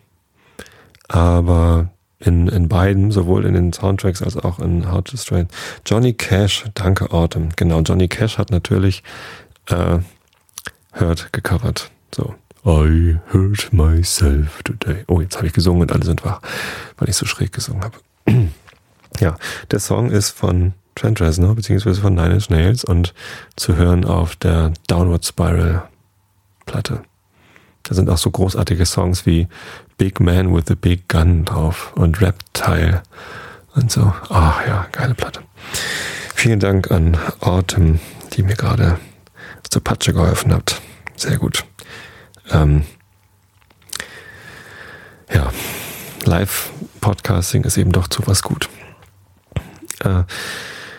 Aber 1.09 1.90
in, 2.18 2.49
in 2.49 2.68
beiden, 2.68 3.12
sowohl 3.12 3.45
in 3.45 3.54
den 3.54 3.73
Soundtracks 3.73 4.23
als 4.23 4.37
auch 4.37 4.59
in 4.59 4.90
How 4.90 5.04
to 5.04 5.12
Destroy 5.12 5.47
Johnny 5.85 6.14
Cash, 6.14 6.64
danke 6.75 7.12
Autumn, 7.12 7.50
genau, 7.56 7.80
Johnny 7.80 8.09
Cash 8.09 8.38
hat 8.38 8.50
natürlich 8.50 9.02
äh, 9.66 9.99
Hurt 10.99 11.33
gecovert. 11.33 11.90
So. 12.14 12.35
I 12.66 13.18
hurt 13.32 13.73
myself 13.73 14.62
today. 14.64 15.04
Oh, 15.06 15.20
jetzt 15.20 15.37
habe 15.37 15.46
ich 15.46 15.52
gesungen 15.52 15.82
und 15.82 15.92
alle 15.92 16.04
sind 16.04 16.25
wach, 16.25 16.40
weil 16.99 17.08
ich 17.08 17.16
so 17.16 17.25
schräg 17.25 17.52
gesungen 17.52 17.85
habe. 17.85 17.99
Ja, 19.18 19.37
der 19.70 19.78
Song 19.78 20.11
ist 20.11 20.30
von 20.30 20.75
Trent 20.94 21.23
Reznor 21.23 21.54
beziehungsweise 21.54 22.02
von 22.02 22.14
Nine 22.14 22.35
Inch 22.35 22.50
Nails 22.50 22.85
und 22.85 23.14
zu 23.54 23.76
hören 23.76 24.04
auf 24.04 24.37
der 24.37 24.75
Downward 24.88 25.25
Spiral 25.25 25.88
Platte. 26.66 27.02
Da 27.85 27.94
sind 27.94 28.11
auch 28.11 28.18
so 28.18 28.30
großartige 28.30 28.85
Songs 28.85 29.25
wie 29.25 29.49
Big 29.96 30.20
Man 30.20 30.54
with 30.54 30.64
a 30.70 30.75
Big 30.75 31.08
Gun 31.08 31.46
drauf 31.46 31.94
und 31.94 32.20
Reptile 32.20 33.02
und 33.75 33.90
so. 33.90 34.12
Ach 34.28 34.66
ja, 34.66 34.87
geile 34.92 35.14
Platte. 35.14 35.40
Vielen 36.35 36.61
Dank 36.61 36.90
an 36.90 37.16
Autumn, 37.40 38.00
die 38.35 38.42
mir 38.42 38.56
gerade 38.56 38.99
zur 39.70 39.82
Patsche 39.82 40.12
geholfen 40.12 40.52
hat. 40.52 40.82
Sehr 41.16 41.38
gut. 41.38 41.64
Ähm, 42.50 42.82
ja, 45.32 45.52
Live-Podcasting 46.24 47.64
ist 47.64 47.76
eben 47.76 47.92
doch 47.92 48.08
zu 48.08 48.26
was 48.26 48.42
gut. 48.42 48.68
Äh, 50.00 50.24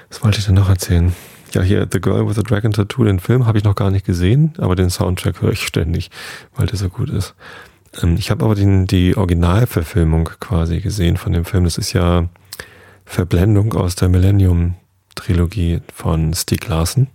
was 0.10 0.24
wollte 0.24 0.40
ich 0.40 0.46
denn 0.46 0.56
noch 0.56 0.70
erzählen? 0.70 1.14
Ja, 1.54 1.62
hier 1.62 1.88
The 1.90 2.02
Girl 2.02 2.28
with 2.28 2.36
the 2.36 2.44
Dragon 2.44 2.74
Tattoo, 2.74 3.06
den 3.06 3.20
Film 3.20 3.46
habe 3.46 3.58
ich 3.58 3.64
noch 3.64 3.76
gar 3.76 3.90
nicht 3.90 4.06
gesehen, 4.06 4.54
aber 4.58 4.76
den 4.76 4.90
Soundtrack 4.90 5.42
höre 5.42 5.52
ich 5.52 5.66
ständig, 5.66 6.12
weil 6.56 6.68
der 6.68 6.78
so 6.78 6.90
gut 6.90 7.10
ist. 7.10 7.36
Ähm, 8.02 8.16
ich 8.18 8.32
habe 8.32 8.44
aber 8.46 8.56
den, 8.56 8.88
die 8.88 9.16
Originalverfilmung 9.16 10.30
quasi 10.40 10.80
gesehen 10.82 11.18
von 11.18 11.34
dem 11.34 11.46
Film. 11.46 11.64
Das 11.64 11.78
ist 11.78 11.94
ja 11.94 12.28
Verblendung 13.06 13.74
aus 13.74 13.96
der 13.96 14.10
Millennium-Trilogie 14.10 15.82
von 15.94 16.34
Stieg 16.34 16.68
Larsen. 16.68 17.08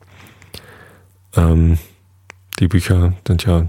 Ähm, 1.36 1.78
die 2.58 2.68
Bücher 2.68 3.14
sind 3.26 3.44
ja 3.44 3.68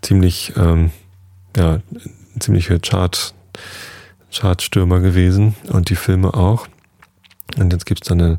ziemlich, 0.00 0.52
ähm, 0.56 0.90
ja, 1.56 1.80
ziemliche 2.38 2.80
Chart, 2.80 3.34
Chartstürmer 4.32 5.00
gewesen 5.00 5.54
und 5.68 5.90
die 5.90 5.96
Filme 5.96 6.34
auch. 6.34 6.66
Und 7.58 7.72
jetzt 7.72 7.86
gibt 7.86 8.04
es 8.04 8.10
eine 8.10 8.38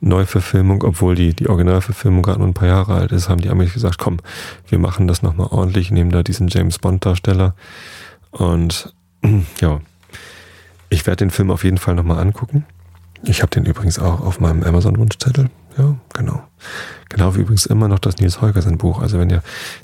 Neuverfilmung, 0.00 0.82
obwohl 0.82 1.14
die, 1.14 1.34
die 1.34 1.48
Originalverfilmung 1.48 2.22
gerade 2.22 2.38
nur 2.38 2.48
ein 2.48 2.54
paar 2.54 2.68
Jahre 2.68 2.94
alt 2.94 3.12
ist, 3.12 3.28
haben 3.28 3.40
die 3.40 3.48
Amis 3.48 3.72
gesagt, 3.72 3.98
komm, 3.98 4.18
wir 4.68 4.78
machen 4.78 5.08
das 5.08 5.22
nochmal 5.22 5.48
ordentlich, 5.50 5.90
nehmen 5.90 6.10
da 6.10 6.22
diesen 6.22 6.48
James 6.48 6.78
Bond-Darsteller. 6.78 7.54
Und 8.30 8.94
ja, 9.60 9.80
ich 10.88 11.06
werde 11.06 11.24
den 11.24 11.30
Film 11.30 11.50
auf 11.50 11.64
jeden 11.64 11.78
Fall 11.78 11.94
nochmal 11.94 12.18
angucken. 12.18 12.64
Ich 13.24 13.42
habe 13.42 13.50
den 13.50 13.64
übrigens 13.64 13.98
auch 13.98 14.20
auf 14.20 14.40
meinem 14.40 14.62
Amazon-Wunschzettel. 14.62 15.50
Ja, 15.78 15.96
genau. 16.14 16.42
Genau 17.08 17.34
wie 17.34 17.40
übrigens 17.40 17.66
immer 17.66 17.88
noch 17.88 17.98
das 17.98 18.18
Nils 18.18 18.40
Holgersen 18.40 18.78
Buch. 18.78 19.00
Also 19.00 19.18
wenn 19.18 19.30
ihr 19.30 19.42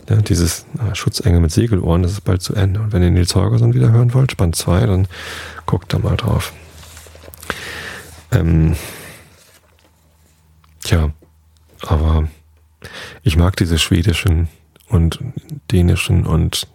ne, 0.09 0.23
dieses 0.23 0.67
äh, 0.79 0.95
Schutzengel 0.95 1.41
mit 1.41 1.53
Segelohren, 1.53 2.03
das 2.03 2.13
ist 2.13 2.25
bald 2.25 2.43
zu 2.43 2.55
Ende. 2.55 2.81
Und 2.81 2.93
wenn 2.93 3.03
ihr 3.03 3.11
Nils 3.11 3.35
Holgersen 3.35 3.75
wieder 3.75 3.93
hören 3.93 4.15
wollt, 4.15 4.37
Band 4.37 4.57
2, 4.57 4.87
dann 4.87 5.09
guckt 5.67 5.93
da 5.93 5.99
mal 5.99 6.17
drauf. 6.17 6.53
Ähm, 8.33 8.77
tja, 10.83 11.11
aber 11.83 12.29
ich 13.23 13.37
mag 13.37 13.57
diese 13.57 13.79
schwedischen 13.79 14.49
und 14.89 15.21
dänischen 15.71 16.27
und 16.27 16.67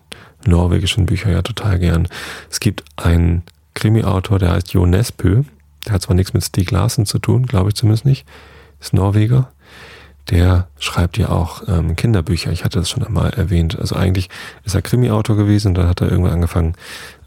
norwegischen 0.46 1.06
Bücher 1.06 1.32
ja 1.32 1.42
total 1.42 1.80
gern. 1.80 2.08
Es 2.50 2.60
gibt 2.60 2.84
einen 2.96 3.44
Krimi-Autor, 3.74 4.40
der 4.40 4.52
heißt 4.52 4.74
Jo 4.74 4.86
Nesbø. 4.86 5.44
Der 5.86 5.94
hat 5.94 6.02
zwar 6.04 6.16
nichts 6.16 6.34
mit 6.34 6.44
Stieg 6.44 6.72
Larsen 6.72 7.06
zu 7.06 7.20
tun, 7.20 7.46
glaube 7.46 7.70
ich 7.70 7.76
zumindest 7.76 8.06
nicht. 8.06 8.26
Ist 8.80 8.94
Norweger. 8.94 9.52
Der 10.30 10.68
schreibt 10.78 11.18
ja 11.18 11.30
auch 11.30 11.64
ähm, 11.68 11.96
Kinderbücher. 11.96 12.52
Ich 12.52 12.66
hatte 12.66 12.80
das 12.80 12.90
schon 12.90 13.04
einmal 13.04 13.32
erwähnt. 13.32 13.80
Also 13.80 13.96
eigentlich 13.96 14.30
ist 14.66 14.76
er 14.76 14.82
Krimi-Autor 14.82 15.38
gewesen. 15.38 15.74
Dann 15.74 15.88
hat 15.88 16.02
er 16.02 16.12
irgendwann 16.12 16.34
angefangen, 16.34 16.74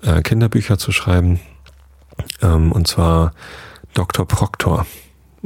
äh, 0.02 0.20
Kinderbücher 0.22 0.78
zu 0.78 0.92
schreiben. 0.92 1.40
Ähm, 2.42 2.72
und 2.72 2.88
zwar 2.88 3.32
Dr. 3.94 4.26
Proctor. 4.26 4.86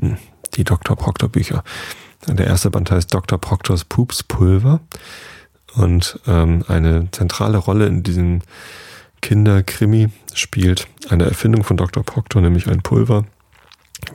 Hm, 0.00 0.16
die 0.54 0.64
Dr. 0.64 0.96
Proctor 0.96 1.28
Bücher. 1.28 1.62
Der 2.26 2.46
erste 2.46 2.70
Band 2.70 2.90
heißt 2.90 3.12
Dr. 3.12 3.38
Proctors 3.38 3.84
Pupspulver. 3.84 4.80
Und 5.74 6.20
ähm, 6.26 6.64
eine 6.68 7.08
zentrale 7.10 7.58
Rolle 7.58 7.86
in 7.86 8.02
diesem 8.02 8.42
Kinderkrimi 9.20 10.10
spielt 10.34 10.86
eine 11.08 11.24
Erfindung 11.24 11.64
von 11.64 11.76
Dr. 11.76 12.04
Proctor, 12.04 12.42
nämlich 12.42 12.68
ein 12.68 12.82
Pulver. 12.82 13.24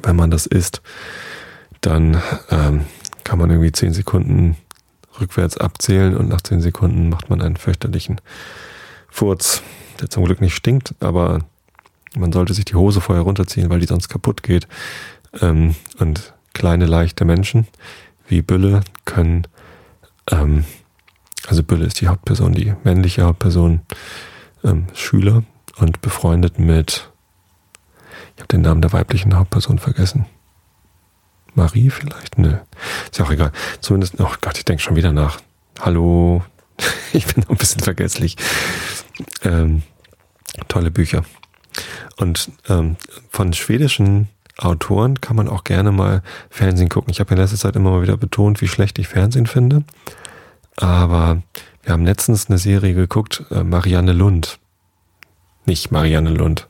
Wenn 0.03 0.15
man 0.15 0.31
das 0.31 0.45
isst, 0.45 0.81
dann 1.81 2.21
ähm, 2.49 2.85
kann 3.23 3.39
man 3.39 3.49
irgendwie 3.49 3.71
zehn 3.71 3.93
Sekunden 3.93 4.57
rückwärts 5.19 5.57
abzählen 5.57 6.15
und 6.15 6.29
nach 6.29 6.41
zehn 6.41 6.61
Sekunden 6.61 7.09
macht 7.09 7.29
man 7.29 7.41
einen 7.41 7.57
fürchterlichen 7.57 8.21
Furz, 9.09 9.61
der 9.99 10.09
zum 10.09 10.25
Glück 10.25 10.41
nicht 10.41 10.55
stinkt, 10.55 10.95
aber 10.99 11.39
man 12.15 12.31
sollte 12.31 12.53
sich 12.53 12.65
die 12.65 12.75
Hose 12.75 13.01
vorher 13.01 13.23
runterziehen, 13.23 13.69
weil 13.69 13.79
die 13.79 13.87
sonst 13.87 14.09
kaputt 14.09 14.43
geht. 14.43 14.67
Ähm, 15.41 15.75
und 15.99 16.33
kleine, 16.53 16.85
leichte 16.85 17.25
Menschen 17.25 17.67
wie 18.27 18.41
Bülle 18.41 18.81
können, 19.05 19.47
ähm, 20.31 20.65
also 21.47 21.63
Bülle 21.63 21.85
ist 21.85 22.01
die 22.01 22.07
Hauptperson, 22.07 22.53
die 22.53 22.73
männliche 22.83 23.23
Hauptperson, 23.23 23.81
ähm, 24.63 24.87
Schüler 24.93 25.43
und 25.77 26.01
befreundet 26.01 26.59
mit, 26.59 27.09
ich 28.35 28.41
habe 28.41 28.47
den 28.49 28.61
Namen 28.61 28.81
der 28.81 28.93
weiblichen 28.93 29.35
Hauptperson 29.35 29.79
vergessen. 29.79 30.25
Marie 31.59 31.89
vielleicht? 31.89 32.37
Nö. 32.37 32.53
Ist 33.11 33.19
ja 33.19 33.25
auch 33.25 33.31
egal. 33.31 33.51
Zumindest, 33.81 34.15
oh 34.19 34.31
Gott, 34.39 34.57
ich 34.57 34.63
denke 34.63 34.81
schon 34.81 34.95
wieder 34.95 35.11
nach. 35.11 35.41
Hallo. 35.81 36.41
ich 37.13 37.25
bin 37.25 37.43
noch 37.43 37.49
ein 37.49 37.57
bisschen 37.57 37.81
vergesslich. 37.81 38.37
Ähm, 39.43 39.83
tolle 40.69 40.89
Bücher. 40.89 41.25
Und 42.15 42.49
ähm, 42.69 42.95
von 43.29 43.51
schwedischen 43.51 44.29
Autoren 44.57 45.19
kann 45.19 45.35
man 45.35 45.49
auch 45.49 45.65
gerne 45.65 45.91
mal 45.91 46.21
Fernsehen 46.49 46.87
gucken. 46.87 47.11
Ich 47.11 47.19
habe 47.19 47.33
in 47.33 47.37
letzter 47.37 47.57
Zeit 47.57 47.75
immer 47.75 47.91
mal 47.91 48.01
wieder 48.01 48.15
betont, 48.15 48.61
wie 48.61 48.67
schlecht 48.69 48.97
ich 48.97 49.09
Fernsehen 49.09 49.45
finde. 49.45 49.83
Aber 50.77 51.41
wir 51.83 51.91
haben 51.91 52.05
letztens 52.05 52.47
eine 52.47 52.57
Serie 52.57 52.93
geguckt, 52.93 53.43
äh, 53.51 53.63
Marianne 53.63 54.13
Lund. 54.13 54.59
Nicht 55.65 55.91
Marianne 55.91 56.29
Lund. 56.29 56.69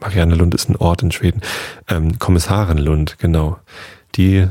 Marianne 0.00 0.34
Lund 0.36 0.54
ist 0.54 0.68
ein 0.68 0.76
Ort 0.76 1.02
in 1.02 1.10
Schweden. 1.10 1.40
Ähm, 1.88 2.18
Kommissarin 2.20 2.78
Lund, 2.78 3.18
genau. 3.18 3.58
Die 4.16 4.46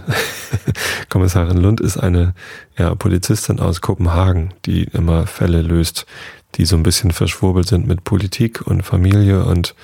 Kommissarin 1.10 1.58
Lund 1.58 1.80
ist 1.80 1.98
eine 1.98 2.34
ja, 2.78 2.96
Polizistin 2.96 3.60
aus 3.60 3.82
Kopenhagen, 3.82 4.54
die 4.66 4.84
immer 4.86 5.28
Fälle 5.28 5.62
löst, 5.62 6.06
die 6.56 6.66
so 6.66 6.76
ein 6.76 6.84
bisschen 6.84 7.12
verschwurbelt 7.12 7.68
sind 7.68 7.88
mit 7.88 8.04
Politik 8.04 8.62
und 8.62 8.84
Familie 8.84 9.46
und 9.46 9.76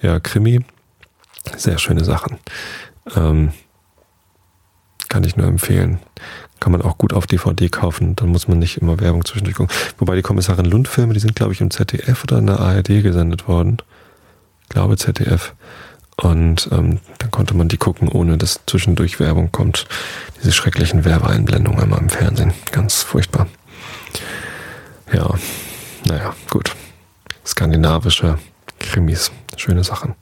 ja, 0.00 0.20
Krimi. 0.20 0.64
Sehr 1.56 1.78
schöne 1.78 2.04
Sachen. 2.04 2.38
Ähm, 3.16 3.52
kann 5.08 5.24
ich 5.24 5.36
nur 5.36 5.46
empfehlen. 5.46 5.98
Kann 6.60 6.72
man 6.72 6.82
auch 6.82 6.96
gut 6.96 7.12
auf 7.12 7.26
DVD 7.26 7.68
kaufen, 7.68 8.14
dann 8.14 8.28
muss 8.28 8.46
man 8.46 8.58
nicht 8.58 8.78
immer 8.78 9.00
Werbung 9.00 9.24
zwischendurch 9.24 9.56
gucken. 9.56 9.74
Wobei 9.98 10.14
die 10.14 10.22
Kommissarin 10.22 10.64
Lund-Filme, 10.64 11.12
die 11.12 11.20
sind, 11.20 11.34
glaube 11.34 11.52
ich, 11.52 11.60
im 11.60 11.70
ZDF 11.70 12.22
oder 12.22 12.38
in 12.38 12.46
der 12.46 12.60
ARD 12.60 13.02
gesendet 13.02 13.48
worden. 13.48 13.78
Ich 14.62 14.68
glaube 14.68 14.96
ZDF. 14.96 15.54
Und 16.22 16.68
ähm, 16.70 17.00
dann 17.18 17.30
konnte 17.32 17.54
man 17.54 17.66
die 17.66 17.78
gucken, 17.78 18.08
ohne 18.08 18.38
dass 18.38 18.60
zwischendurch 18.66 19.18
Werbung 19.18 19.50
kommt. 19.50 19.86
Diese 20.38 20.52
schrecklichen 20.52 21.04
Werbeeinblendungen 21.04 21.82
immer 21.82 21.98
im 21.98 22.08
Fernsehen. 22.08 22.54
Ganz 22.70 23.02
furchtbar. 23.02 23.48
Ja, 25.12 25.34
naja, 26.04 26.34
gut. 26.48 26.76
Skandinavische 27.44 28.38
Krimis. 28.78 29.32
Schöne 29.56 29.82
Sachen. 29.82 30.14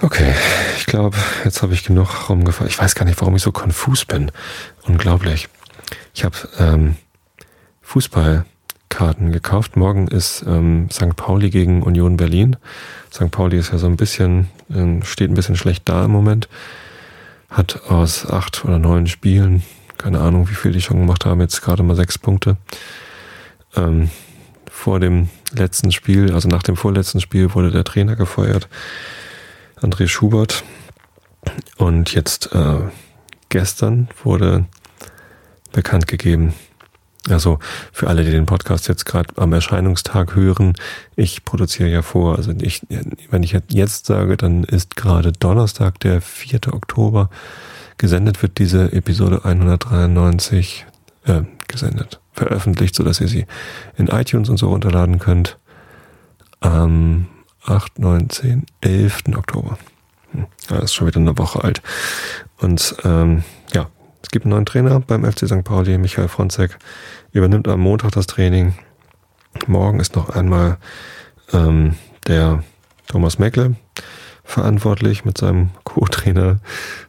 Okay, 0.00 0.32
ich 0.78 0.86
glaube, 0.86 1.16
jetzt 1.44 1.62
habe 1.62 1.74
ich 1.74 1.84
genug 1.84 2.28
rumgefahren. 2.28 2.68
Ich 2.68 2.78
weiß 2.78 2.94
gar 2.94 3.04
nicht, 3.04 3.20
warum 3.20 3.34
ich 3.34 3.42
so 3.42 3.50
konfus 3.50 4.04
bin. 4.04 4.30
Unglaublich. 4.84 5.48
Ich 6.14 6.24
habe 6.24 6.36
ähm, 6.58 6.96
Fußball 7.82 8.44
Karten 8.92 9.32
gekauft. 9.32 9.74
Morgen 9.76 10.06
ist 10.06 10.44
ähm, 10.46 10.88
St. 10.92 11.16
Pauli 11.16 11.48
gegen 11.48 11.82
Union 11.82 12.18
Berlin. 12.18 12.56
St. 13.10 13.30
Pauli 13.30 13.56
ist 13.56 13.72
ja 13.72 13.78
so 13.78 13.86
ein 13.86 13.96
bisschen, 13.96 14.48
äh, 14.68 15.02
steht 15.02 15.30
ein 15.30 15.34
bisschen 15.34 15.56
schlecht 15.56 15.88
da 15.88 16.04
im 16.04 16.10
Moment. 16.10 16.46
Hat 17.48 17.84
aus 17.88 18.28
acht 18.28 18.66
oder 18.66 18.78
neun 18.78 19.06
Spielen, 19.06 19.62
keine 19.96 20.20
Ahnung, 20.20 20.50
wie 20.50 20.54
viel 20.54 20.72
die 20.72 20.82
schon 20.82 20.98
gemacht 20.98 21.24
haben, 21.24 21.40
jetzt 21.40 21.62
gerade 21.62 21.82
mal 21.82 21.96
sechs 21.96 22.18
Punkte. 22.18 22.58
Ähm, 23.74 24.10
vor 24.70 25.00
dem 25.00 25.30
letzten 25.52 25.90
Spiel, 25.90 26.34
also 26.34 26.48
nach 26.48 26.62
dem 26.62 26.76
vorletzten 26.76 27.22
Spiel, 27.22 27.54
wurde 27.54 27.70
der 27.70 27.84
Trainer 27.84 28.14
gefeuert, 28.14 28.68
André 29.80 30.06
Schubert. 30.06 30.64
Und 31.78 32.12
jetzt 32.12 32.54
äh, 32.54 32.80
gestern 33.48 34.08
wurde 34.22 34.66
bekannt 35.72 36.06
gegeben, 36.08 36.52
also 37.28 37.58
für 37.92 38.08
alle, 38.08 38.24
die 38.24 38.30
den 38.30 38.46
Podcast 38.46 38.88
jetzt 38.88 39.06
gerade 39.06 39.32
am 39.36 39.52
Erscheinungstag 39.52 40.34
hören, 40.34 40.74
ich 41.14 41.44
produziere 41.44 41.88
ja 41.88 42.02
vor, 42.02 42.36
also 42.36 42.52
ich, 42.60 42.82
wenn 43.30 43.42
ich 43.42 43.56
jetzt 43.68 44.06
sage, 44.06 44.36
dann 44.36 44.64
ist 44.64 44.96
gerade 44.96 45.32
Donnerstag, 45.32 46.00
der 46.00 46.20
4. 46.20 46.72
Oktober, 46.72 47.30
gesendet 47.98 48.42
wird 48.42 48.58
diese 48.58 48.92
Episode 48.92 49.44
193 49.44 50.86
äh, 51.24 51.42
gesendet, 51.68 52.20
veröffentlicht, 52.32 52.94
sodass 52.94 53.20
ihr 53.20 53.28
sie 53.28 53.46
in 53.96 54.08
iTunes 54.08 54.48
und 54.48 54.56
so 54.56 54.68
runterladen 54.68 55.18
könnt. 55.18 55.58
Am 56.60 57.28
8, 57.64 57.98
9, 57.98 58.30
10, 58.30 58.66
11. 58.80 59.22
Oktober. 59.36 59.78
Hm, 60.32 60.46
das 60.68 60.84
ist 60.84 60.94
schon 60.94 61.06
wieder 61.06 61.20
eine 61.20 61.38
Woche 61.38 61.62
alt. 61.62 61.82
Und 62.58 62.96
ähm, 63.04 63.44
ja, 63.72 63.88
es 64.22 64.30
gibt 64.30 64.44
einen 64.44 64.50
neuen 64.52 64.66
Trainer 64.66 65.00
beim 65.00 65.24
FC 65.24 65.46
St. 65.46 65.64
Pauli, 65.64 65.98
Michael 65.98 66.28
Fronzek, 66.28 66.78
übernimmt 67.32 67.68
am 67.68 67.80
Montag 67.80 68.12
das 68.12 68.26
Training. 68.26 68.74
Morgen 69.66 70.00
ist 70.00 70.16
noch 70.16 70.30
einmal 70.30 70.78
ähm, 71.52 71.96
der 72.26 72.62
Thomas 73.08 73.38
Meckle 73.38 73.76
verantwortlich 74.44 75.24
mit 75.24 75.38
seinem 75.38 75.70
Co-Trainer 75.84 76.60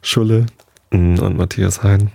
Schulle 0.02 0.46
und 0.92 1.38
Matthias 1.38 1.84
Hein. 1.84 2.12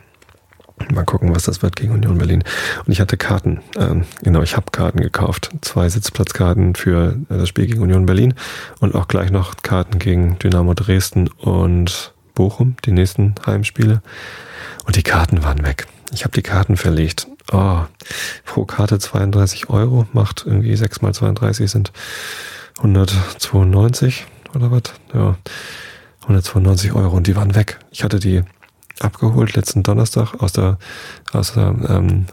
Mal 0.92 1.04
gucken, 1.04 1.34
was 1.34 1.42
das 1.42 1.60
wird 1.62 1.74
gegen 1.74 1.92
Union 1.92 2.18
Berlin. 2.18 2.44
Und 2.86 2.92
ich 2.92 3.00
hatte 3.00 3.16
Karten, 3.16 3.60
ähm, 3.76 4.04
genau, 4.22 4.42
ich 4.42 4.56
habe 4.56 4.70
Karten 4.70 5.00
gekauft. 5.00 5.50
Zwei 5.60 5.88
Sitzplatzkarten 5.88 6.76
für 6.76 7.16
das 7.28 7.48
Spiel 7.48 7.66
gegen 7.66 7.82
Union 7.82 8.06
Berlin 8.06 8.34
und 8.78 8.94
auch 8.94 9.08
gleich 9.08 9.32
noch 9.32 9.56
Karten 9.62 9.98
gegen 9.98 10.38
Dynamo 10.38 10.74
Dresden 10.74 11.28
und 11.38 12.14
Bochum, 12.38 12.76
die 12.84 12.92
nächsten 12.92 13.34
Heimspiele. 13.44 14.00
Und 14.86 14.94
die 14.94 15.02
Karten 15.02 15.42
waren 15.42 15.64
weg. 15.64 15.88
Ich 16.12 16.22
habe 16.22 16.34
die 16.34 16.42
Karten 16.42 16.76
verlegt. 16.76 17.26
Oh, 17.50 17.80
pro 18.44 18.64
Karte 18.64 19.00
32 19.00 19.70
Euro, 19.70 20.06
macht 20.12 20.44
irgendwie 20.46 20.76
6 20.76 21.02
mal 21.02 21.12
32 21.12 21.68
sind 21.68 21.92
192 22.76 24.24
oder 24.54 24.70
was? 24.70 24.82
Ja, 25.12 25.36
192 26.22 26.92
Euro 26.92 27.16
und 27.16 27.26
die 27.26 27.34
waren 27.34 27.56
weg. 27.56 27.80
Ich 27.90 28.04
hatte 28.04 28.20
die 28.20 28.44
abgeholt 29.00 29.56
letzten 29.56 29.82
Donnerstag 29.82 30.34
aus 30.40 30.52
der, 30.52 30.78
aus 31.32 31.54
der, 31.54 31.74
ähm, 31.88 32.26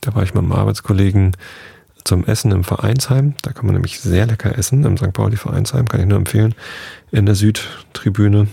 da 0.00 0.14
war 0.14 0.22
ich 0.22 0.32
mit 0.32 0.44
einem 0.44 0.52
Arbeitskollegen 0.52 1.36
zum 2.04 2.24
Essen 2.24 2.52
im 2.52 2.64
Vereinsheim. 2.64 3.34
Da 3.42 3.52
kann 3.52 3.66
man 3.66 3.74
nämlich 3.74 4.00
sehr 4.00 4.26
lecker 4.26 4.56
essen 4.56 4.84
im 4.84 4.96
St. 4.96 5.12
Pauli 5.12 5.36
Vereinsheim, 5.36 5.86
kann 5.86 6.00
ich 6.00 6.06
nur 6.06 6.16
empfehlen, 6.16 6.54
in 7.10 7.26
der 7.26 7.34
Südtribüne. 7.34 8.48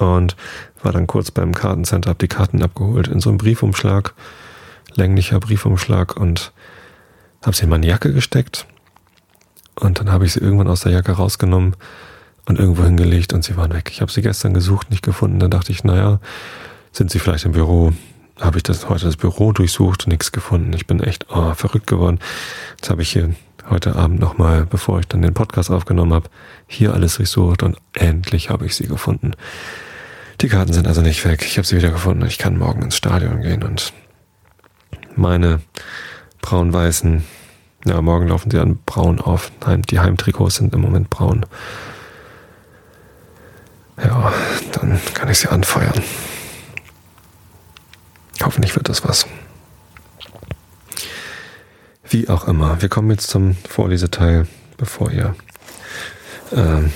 Und 0.00 0.34
war 0.82 0.92
dann 0.92 1.06
kurz 1.06 1.30
beim 1.30 1.54
Kartencenter, 1.54 2.08
hab 2.08 2.18
die 2.18 2.26
Karten 2.26 2.62
abgeholt 2.62 3.06
in 3.06 3.20
so 3.20 3.28
einem 3.28 3.36
Briefumschlag, 3.36 4.14
länglicher 4.94 5.38
Briefumschlag 5.38 6.16
und 6.16 6.52
habe 7.44 7.54
sie 7.54 7.64
in 7.64 7.68
meine 7.68 7.86
Jacke 7.86 8.14
gesteckt. 8.14 8.66
Und 9.74 10.00
dann 10.00 10.10
habe 10.10 10.24
ich 10.24 10.32
sie 10.32 10.40
irgendwann 10.40 10.68
aus 10.68 10.80
der 10.80 10.92
Jacke 10.92 11.12
rausgenommen 11.12 11.76
und 12.46 12.58
irgendwo 12.58 12.84
hingelegt 12.84 13.34
und 13.34 13.44
sie 13.44 13.58
waren 13.58 13.74
weg. 13.74 13.90
Ich 13.92 14.00
habe 14.00 14.10
sie 14.10 14.22
gestern 14.22 14.54
gesucht, 14.54 14.90
nicht 14.90 15.02
gefunden. 15.02 15.38
Dann 15.38 15.50
dachte 15.50 15.70
ich, 15.70 15.84
naja, 15.84 16.18
sind 16.92 17.10
sie 17.10 17.18
vielleicht 17.18 17.44
im 17.44 17.52
Büro? 17.52 17.92
Habe 18.40 18.56
ich 18.56 18.62
das 18.62 18.88
heute 18.88 19.04
das 19.04 19.18
Büro 19.18 19.52
durchsucht, 19.52 20.06
nichts 20.06 20.32
gefunden. 20.32 20.72
Ich 20.72 20.86
bin 20.86 21.00
echt 21.00 21.26
oh, 21.28 21.52
verrückt 21.52 21.86
geworden. 21.86 22.20
Jetzt 22.78 22.88
habe 22.88 23.02
ich 23.02 23.12
hier 23.12 23.34
heute 23.68 23.96
Abend 23.96 24.18
nochmal, 24.18 24.64
bevor 24.64 24.98
ich 24.98 25.08
dann 25.08 25.20
den 25.20 25.34
Podcast 25.34 25.70
aufgenommen 25.70 26.14
habe, 26.14 26.30
hier 26.66 26.94
alles 26.94 27.16
durchsucht 27.16 27.62
und 27.62 27.76
endlich 27.92 28.48
habe 28.48 28.64
ich 28.64 28.74
sie 28.74 28.88
gefunden. 28.88 29.32
Die 30.40 30.48
Karten 30.48 30.72
sind 30.72 30.86
also 30.86 31.02
nicht 31.02 31.24
weg. 31.26 31.44
Ich 31.44 31.58
habe 31.58 31.66
sie 31.66 31.76
wieder 31.76 31.90
gefunden. 31.90 32.24
Ich 32.26 32.38
kann 32.38 32.56
morgen 32.56 32.82
ins 32.82 32.96
Stadion 32.96 33.42
gehen 33.42 33.62
und 33.62 33.92
meine 35.14 35.60
braun-weißen, 36.40 37.24
ja, 37.84 38.00
morgen 38.00 38.28
laufen 38.28 38.50
sie 38.50 38.58
an 38.58 38.78
braun 38.86 39.20
auf. 39.20 39.52
Nein, 39.60 39.82
die 39.82 40.00
Heimtrikots 40.00 40.56
sind 40.56 40.74
im 40.74 40.80
Moment 40.80 41.10
braun. 41.10 41.44
Ja, 44.02 44.32
dann 44.72 44.98
kann 45.12 45.28
ich 45.28 45.40
sie 45.40 45.48
anfeuern. 45.48 46.02
Hoffentlich 48.42 48.74
wird 48.74 48.88
das 48.88 49.04
was. 49.04 49.26
Wie 52.08 52.30
auch 52.30 52.48
immer, 52.48 52.80
wir 52.80 52.88
kommen 52.88 53.10
jetzt 53.10 53.28
zum 53.28 53.56
Vorleseteil, 53.68 54.46
bevor 54.78 55.10
ihr 55.10 55.36
ähm, 56.52 56.90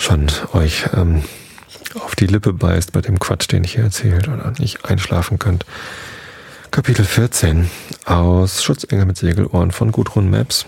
schon 0.00 0.26
euch 0.54 0.86
ähm, 0.94 1.22
auf 2.00 2.16
die 2.16 2.26
Lippe 2.26 2.52
beißt 2.52 2.92
bei 2.92 3.00
dem 3.00 3.18
Quatsch, 3.18 3.50
den 3.52 3.64
ich 3.64 3.74
hier 3.74 3.84
erzählt 3.84 4.28
oder 4.28 4.52
nicht 4.58 4.84
einschlafen 4.86 5.38
könnt. 5.38 5.66
Kapitel 6.70 7.04
14 7.04 7.70
aus 8.06 8.62
Schutzengel 8.62 9.04
mit 9.04 9.18
Segelohren 9.18 9.72
von 9.72 9.92
Gudrun 9.92 10.30
Maps. 10.30 10.66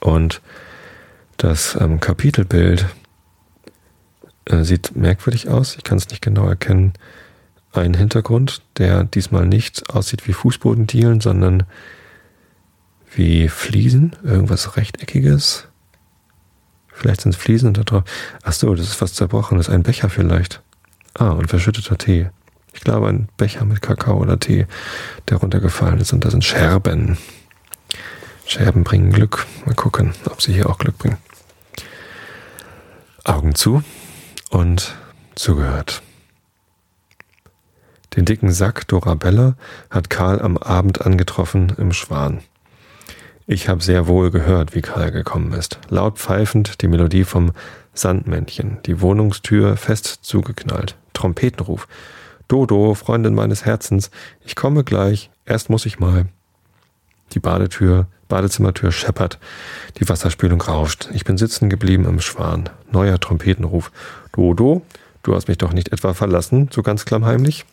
Und 0.00 0.40
das 1.36 1.76
ähm, 1.80 2.00
Kapitelbild 2.00 2.86
äh, 4.46 4.64
sieht 4.64 4.96
merkwürdig 4.96 5.48
aus. 5.48 5.76
Ich 5.76 5.84
kann 5.84 5.98
es 5.98 6.08
nicht 6.08 6.22
genau 6.22 6.48
erkennen. 6.48 6.94
Ein 7.72 7.94
Hintergrund, 7.94 8.62
der 8.78 9.04
diesmal 9.04 9.46
nicht 9.46 9.90
aussieht 9.90 10.26
wie 10.26 10.32
Fußbodendielen, 10.32 11.20
sondern 11.20 11.64
wie 13.14 13.48
Fliesen, 13.48 14.16
irgendwas 14.24 14.76
rechteckiges. 14.76 15.68
Vielleicht 16.96 17.20
sind 17.20 17.34
es 17.34 17.40
Fliesen 17.40 17.74
da 17.74 17.82
drauf. 17.82 18.04
Ach 18.42 18.52
so, 18.52 18.74
das 18.74 18.88
ist 18.88 19.02
was 19.02 19.12
zerbrochenes. 19.12 19.68
Ein 19.68 19.82
Becher 19.82 20.08
vielleicht. 20.08 20.62
Ah, 21.12 21.28
und 21.28 21.48
verschütteter 21.48 21.98
Tee. 21.98 22.30
Ich 22.72 22.80
glaube, 22.80 23.08
ein 23.08 23.28
Becher 23.36 23.66
mit 23.66 23.82
Kakao 23.82 24.18
oder 24.18 24.40
Tee, 24.40 24.66
der 25.28 25.36
runtergefallen 25.36 26.00
ist. 26.00 26.14
Und 26.14 26.24
da 26.24 26.30
sind 26.30 26.42
Scherben. 26.42 27.18
Scherben 28.46 28.82
bringen 28.82 29.12
Glück. 29.12 29.46
Mal 29.66 29.74
gucken, 29.74 30.14
ob 30.24 30.40
sie 30.40 30.54
hier 30.54 30.70
auch 30.70 30.78
Glück 30.78 30.96
bringen. 30.96 31.18
Augen 33.24 33.54
zu 33.54 33.82
und 34.48 34.94
zugehört. 35.34 36.02
Den 38.16 38.24
dicken 38.24 38.52
Sack 38.52 38.88
Dorabella 38.88 39.56
hat 39.90 40.08
Karl 40.08 40.40
am 40.40 40.56
Abend 40.56 41.04
angetroffen 41.04 41.74
im 41.76 41.92
Schwan. 41.92 42.40
Ich 43.48 43.68
habe 43.68 43.80
sehr 43.80 44.08
wohl 44.08 44.32
gehört, 44.32 44.74
wie 44.74 44.82
Karl 44.82 45.12
gekommen 45.12 45.52
ist. 45.52 45.78
Laut 45.88 46.18
pfeifend 46.18 46.82
die 46.82 46.88
Melodie 46.88 47.22
vom 47.22 47.52
Sandmännchen, 47.94 48.78
die 48.86 49.00
Wohnungstür 49.00 49.76
fest 49.76 50.18
zugeknallt. 50.22 50.96
Trompetenruf. 51.12 51.86
Dodo, 52.48 52.94
Freundin 52.94 53.34
meines 53.34 53.64
Herzens, 53.64 54.10
ich 54.44 54.56
komme 54.56 54.82
gleich, 54.82 55.30
erst 55.44 55.70
muss 55.70 55.86
ich 55.86 56.00
mal. 56.00 56.26
Die 57.34 57.38
Badetür, 57.38 58.08
Badezimmertür 58.28 58.90
scheppert, 58.90 59.38
die 60.00 60.08
Wasserspülung 60.08 60.60
rauscht. 60.60 61.08
Ich 61.12 61.24
bin 61.24 61.38
sitzen 61.38 61.70
geblieben 61.70 62.04
im 62.04 62.20
Schwan. 62.20 62.68
Neuer 62.90 63.20
Trompetenruf. 63.20 63.92
Dodo, 64.32 64.82
du 65.22 65.36
hast 65.36 65.46
mich 65.46 65.58
doch 65.58 65.72
nicht 65.72 65.92
etwa 65.92 66.14
verlassen, 66.14 66.68
so 66.72 66.82
ganz 66.82 67.04
klammheimlich? 67.04 67.64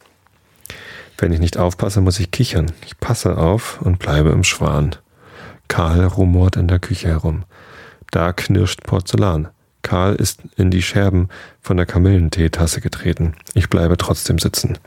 Wenn 1.17 1.33
ich 1.33 1.39
nicht 1.39 1.57
aufpasse, 1.57 1.99
muss 1.99 2.19
ich 2.19 2.29
kichern. 2.29 2.71
Ich 2.86 2.99
passe 2.99 3.39
auf 3.39 3.81
und 3.81 3.97
bleibe 3.97 4.29
im 4.29 4.43
Schwan. 4.43 4.95
Karl 5.73 6.05
rumort 6.05 6.55
in 6.55 6.67
der 6.67 6.77
Küche 6.77 7.07
herum. 7.07 7.45
Da 8.12 8.31
knirscht 8.31 8.83
Porzellan. 8.83 9.47
Karl 9.81 10.13
ist 10.13 10.41
in 10.55 10.69
die 10.69 10.83
Scherben 10.83 11.29
von 11.62 11.77
der 11.77 11.88
Kamillenteetasse 11.88 12.79
getreten. 12.79 13.33
Ich 13.55 13.71
bleibe 13.71 13.97
trotzdem 13.97 14.38
sitzen. 14.38 14.77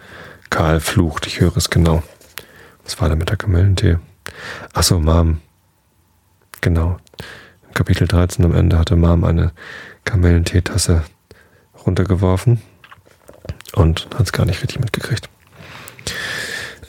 Karl 0.48 0.78
flucht, 0.78 1.26
ich 1.26 1.40
höre 1.40 1.56
es 1.56 1.70
genau. 1.70 2.04
Was 2.84 3.00
war 3.00 3.08
da 3.08 3.16
mit 3.16 3.30
der 3.30 3.36
Kamillentee? 3.36 3.98
Ach 4.74 4.84
so, 4.84 5.00
Mom. 5.00 5.40
Genau. 6.60 6.98
Im 7.66 7.74
Kapitel 7.74 8.06
13 8.06 8.44
am 8.44 8.54
Ende 8.54 8.78
hatte 8.78 8.94
Mom 8.94 9.24
eine 9.24 9.50
Kamillenteetasse 10.04 11.02
runtergeworfen 11.84 12.62
und 13.72 14.06
hat 14.14 14.26
es 14.26 14.32
gar 14.32 14.46
nicht 14.46 14.62
richtig 14.62 14.78
mitgekriegt. 14.78 15.28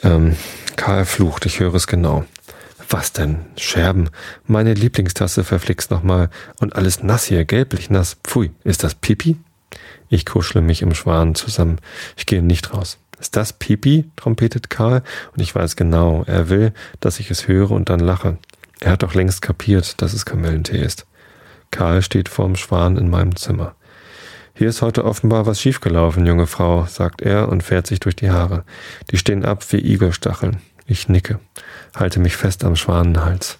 Ähm, 0.04 0.36
Karl 0.76 1.04
flucht, 1.04 1.46
ich 1.46 1.58
höre 1.58 1.74
es 1.74 1.88
genau. 1.88 2.24
Was 2.90 3.12
denn? 3.12 3.40
Scherben. 3.56 4.08
Meine 4.46 4.72
Lieblingstasse 4.72 5.44
verflixt 5.44 5.90
nochmal. 5.90 6.30
Und 6.58 6.74
alles 6.74 7.02
nass 7.02 7.24
hier, 7.24 7.44
gelblich 7.44 7.90
nass. 7.90 8.16
Pfui, 8.24 8.50
ist 8.64 8.82
das 8.82 8.94
Pipi? 8.94 9.36
Ich 10.08 10.24
kuschle 10.24 10.62
mich 10.62 10.80
im 10.80 10.94
Schwan 10.94 11.34
zusammen. 11.34 11.80
Ich 12.16 12.24
gehe 12.24 12.42
nicht 12.42 12.72
raus. 12.72 12.98
Ist 13.20 13.36
das 13.36 13.52
Pipi? 13.52 14.04
trompetet 14.16 14.70
Karl, 14.70 15.02
und 15.34 15.42
ich 15.42 15.54
weiß 15.54 15.76
genau, 15.76 16.22
er 16.26 16.48
will, 16.48 16.72
dass 17.00 17.20
ich 17.20 17.30
es 17.30 17.48
höre 17.48 17.72
und 17.72 17.90
dann 17.90 18.00
lache. 18.00 18.38
Er 18.80 18.92
hat 18.92 19.02
doch 19.02 19.14
längst 19.14 19.42
kapiert, 19.42 20.00
dass 20.00 20.14
es 20.14 20.24
Kamillentee 20.24 20.80
ist. 20.80 21.06
Karl 21.70 22.00
steht 22.00 22.28
vorm 22.28 22.56
Schwan 22.56 22.96
in 22.96 23.10
meinem 23.10 23.36
Zimmer. 23.36 23.74
Hier 24.54 24.68
ist 24.68 24.82
heute 24.82 25.04
offenbar 25.04 25.46
was 25.46 25.60
schiefgelaufen, 25.60 26.26
junge 26.26 26.46
Frau, 26.46 26.86
sagt 26.86 27.20
er 27.20 27.48
und 27.48 27.62
fährt 27.62 27.86
sich 27.86 28.00
durch 28.00 28.16
die 28.16 28.30
Haare. 28.30 28.64
Die 29.10 29.18
stehen 29.18 29.44
ab 29.44 29.64
wie 29.72 29.78
Igelstacheln. 29.78 30.58
Ich 30.90 31.06
nicke, 31.06 31.38
halte 31.94 32.18
mich 32.18 32.34
fest 32.34 32.64
am 32.64 32.74
Schwanenhals. 32.74 33.58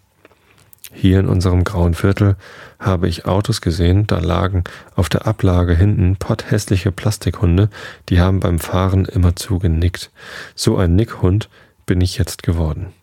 Hier 0.95 1.21
in 1.21 1.29
unserem 1.29 1.63
grauen 1.63 1.93
Viertel 1.93 2.37
habe 2.81 3.07
ich 3.07 3.27
Autos 3.27 3.61
gesehen, 3.61 4.07
da 4.07 4.19
lagen 4.19 4.65
auf 4.97 5.11
der 5.11 5.27
Ablage 5.27 5.75
hinten 5.75 6.17
potthässliche 6.17 6.91
Plastikhunde, 6.91 7.69
die 8.09 8.19
haben 8.19 8.41
beim 8.41 8.59
Fahren 8.59 9.05
immerzu 9.05 9.59
genickt. 9.59 10.11
So 10.55 10.79
ein 10.79 10.97
Nickhund 10.97 11.51
bin 11.85 12.01
ich 12.01 12.17
jetzt 12.17 12.43
geworden. 12.43 12.95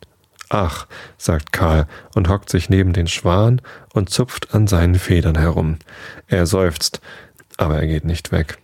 Ach, 0.50 0.88
sagt 1.20 1.54
Karl 1.54 1.86
und 2.16 2.28
hockt 2.28 2.50
sich 2.50 2.68
neben 2.68 2.94
den 2.94 3.08
Schwan 3.08 3.62
und 3.94 4.10
zupft 4.10 4.56
an 4.56 4.66
seinen 4.66 4.96
Federn 4.96 5.38
herum. 5.38 5.78
Er 6.26 6.48
seufzt, 6.48 7.00
aber 7.58 7.80
er 7.80 7.86
geht 7.86 8.06
nicht 8.06 8.32
weg. 8.32 8.58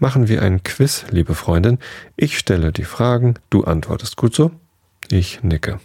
Machen 0.00 0.26
wir 0.26 0.42
einen 0.42 0.64
Quiz, 0.64 1.04
liebe 1.10 1.36
Freundin. 1.36 1.78
Ich 2.16 2.36
stelle 2.36 2.72
die 2.72 2.84
Fragen, 2.84 3.34
du 3.50 3.62
antwortest 3.62 4.16
gut 4.16 4.34
so? 4.34 4.50
Ich 5.10 5.42
nicke. 5.42 5.80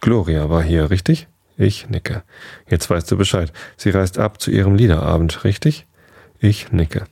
Gloria 0.00 0.48
war 0.50 0.62
hier, 0.62 0.90
richtig? 0.90 1.28
Ich 1.56 1.88
nicke. 1.88 2.22
Jetzt 2.68 2.88
weißt 2.88 3.10
du 3.10 3.16
Bescheid. 3.16 3.52
Sie 3.76 3.90
reist 3.90 4.18
ab 4.18 4.40
zu 4.40 4.50
ihrem 4.50 4.74
Liederabend, 4.74 5.44
richtig? 5.44 5.86
Ich 6.38 6.70
nicke. 6.70 7.04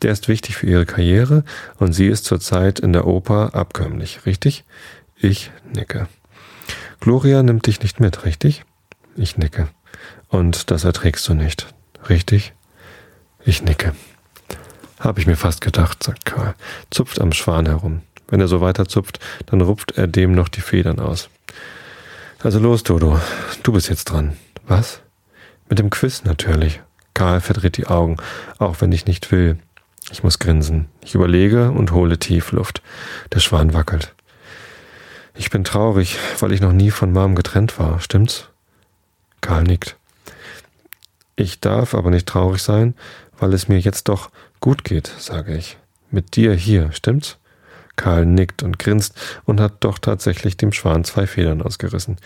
Der 0.00 0.12
ist 0.12 0.28
wichtig 0.28 0.56
für 0.56 0.66
ihre 0.66 0.86
Karriere 0.86 1.44
und 1.78 1.92
sie 1.92 2.06
ist 2.06 2.24
zurzeit 2.24 2.80
in 2.80 2.92
der 2.92 3.06
Oper 3.06 3.54
abkömmlich, 3.54 4.26
richtig? 4.26 4.64
Ich 5.16 5.50
nicke. 5.72 6.08
Gloria 7.00 7.42
nimmt 7.42 7.66
dich 7.66 7.82
nicht 7.82 8.00
mit, 8.00 8.24
richtig? 8.24 8.64
Ich 9.16 9.36
nicke. 9.36 9.68
Und 10.28 10.70
das 10.70 10.84
erträgst 10.84 11.28
du 11.28 11.34
nicht, 11.34 11.72
richtig? 12.08 12.54
Ich 13.44 13.62
nicke. 13.62 13.94
Hab 14.98 15.18
ich 15.18 15.26
mir 15.26 15.36
fast 15.36 15.60
gedacht, 15.60 16.02
sagt 16.02 16.24
Karl, 16.24 16.54
zupft 16.90 17.20
am 17.20 17.32
Schwan 17.32 17.66
herum. 17.66 18.02
Wenn 18.32 18.40
er 18.40 18.48
so 18.48 18.62
weiter 18.62 18.88
zupft, 18.88 19.20
dann 19.44 19.60
rupft 19.60 19.98
er 19.98 20.06
dem 20.06 20.32
noch 20.32 20.48
die 20.48 20.62
Federn 20.62 21.00
aus. 21.00 21.28
Also 22.42 22.58
los, 22.60 22.82
Dodo, 22.82 23.20
du 23.62 23.72
bist 23.72 23.90
jetzt 23.90 24.06
dran. 24.06 24.38
Was? 24.66 25.02
Mit 25.68 25.78
dem 25.78 25.90
Quiz 25.90 26.24
natürlich. 26.24 26.80
Karl 27.12 27.42
verdreht 27.42 27.76
die 27.76 27.88
Augen, 27.88 28.16
auch 28.58 28.80
wenn 28.80 28.90
ich 28.90 29.04
nicht 29.04 29.30
will. 29.32 29.58
Ich 30.10 30.22
muss 30.22 30.38
grinsen. 30.38 30.88
Ich 31.02 31.14
überlege 31.14 31.72
und 31.72 31.92
hole 31.92 32.18
tief 32.18 32.52
Luft. 32.52 32.80
Der 33.34 33.40
Schwan 33.40 33.74
wackelt. 33.74 34.14
Ich 35.34 35.50
bin 35.50 35.62
traurig, 35.62 36.16
weil 36.40 36.52
ich 36.52 36.62
noch 36.62 36.72
nie 36.72 36.90
von 36.90 37.12
Mom 37.12 37.34
getrennt 37.34 37.78
war, 37.78 38.00
stimmt's? 38.00 38.48
Karl 39.42 39.64
nickt. 39.64 39.96
Ich 41.36 41.60
darf 41.60 41.94
aber 41.94 42.08
nicht 42.08 42.28
traurig 42.28 42.62
sein, 42.62 42.94
weil 43.38 43.52
es 43.52 43.68
mir 43.68 43.78
jetzt 43.78 44.08
doch 44.08 44.30
gut 44.60 44.84
geht, 44.84 45.12
sage 45.18 45.54
ich. 45.54 45.76
Mit 46.10 46.34
dir 46.34 46.54
hier, 46.54 46.92
stimmt's? 46.92 47.36
Karl 47.96 48.26
nickt 48.26 48.62
und 48.62 48.78
grinst 48.78 49.14
und 49.44 49.60
hat 49.60 49.74
doch 49.80 49.98
tatsächlich 49.98 50.56
dem 50.56 50.72
Schwan 50.72 51.04
zwei 51.04 51.26
Federn 51.26 51.62
ausgerissen. 51.62 52.16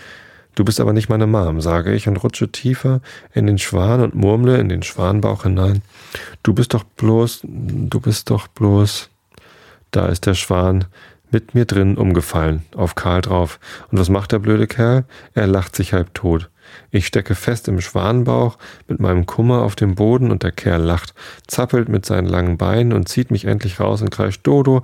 Du 0.54 0.64
bist 0.64 0.80
aber 0.80 0.94
nicht 0.94 1.10
meine 1.10 1.26
Mom, 1.26 1.60
sage 1.60 1.92
ich 1.92 2.08
und 2.08 2.16
rutsche 2.16 2.50
tiefer 2.50 3.02
in 3.34 3.46
den 3.46 3.58
Schwan 3.58 4.00
und 4.00 4.14
murmle 4.14 4.58
in 4.58 4.70
den 4.70 4.82
Schwanbauch 4.82 5.42
hinein. 5.42 5.82
Du 6.42 6.54
bist 6.54 6.72
doch 6.72 6.82
bloß, 6.82 7.40
du 7.44 8.00
bist 8.00 8.30
doch 8.30 8.48
bloß. 8.48 9.10
Da 9.90 10.06
ist 10.06 10.24
der 10.24 10.34
Schwan 10.34 10.86
mit 11.30 11.54
mir 11.54 11.66
drin 11.66 11.98
umgefallen, 11.98 12.64
auf 12.74 12.94
Karl 12.94 13.20
drauf. 13.20 13.60
Und 13.90 13.98
was 13.98 14.08
macht 14.08 14.32
der 14.32 14.38
blöde 14.38 14.66
Kerl? 14.66 15.04
Er 15.34 15.46
lacht 15.46 15.76
sich 15.76 15.92
halb 15.92 16.14
tot. 16.14 16.48
Ich 16.90 17.06
stecke 17.06 17.34
fest 17.34 17.68
im 17.68 17.80
Schwanenbauch 17.80 18.56
mit 18.88 18.98
meinem 18.98 19.26
Kummer 19.26 19.62
auf 19.62 19.76
dem 19.76 19.94
Boden 19.94 20.30
und 20.30 20.42
der 20.42 20.52
Kerl 20.52 20.82
lacht, 20.82 21.14
zappelt 21.46 21.88
mit 21.88 22.06
seinen 22.06 22.26
langen 22.26 22.56
Beinen 22.56 22.92
und 22.92 23.08
zieht 23.08 23.30
mich 23.30 23.44
endlich 23.44 23.78
raus 23.78 24.02
und 24.02 24.10
kreischt 24.10 24.46
Dodo. 24.46 24.82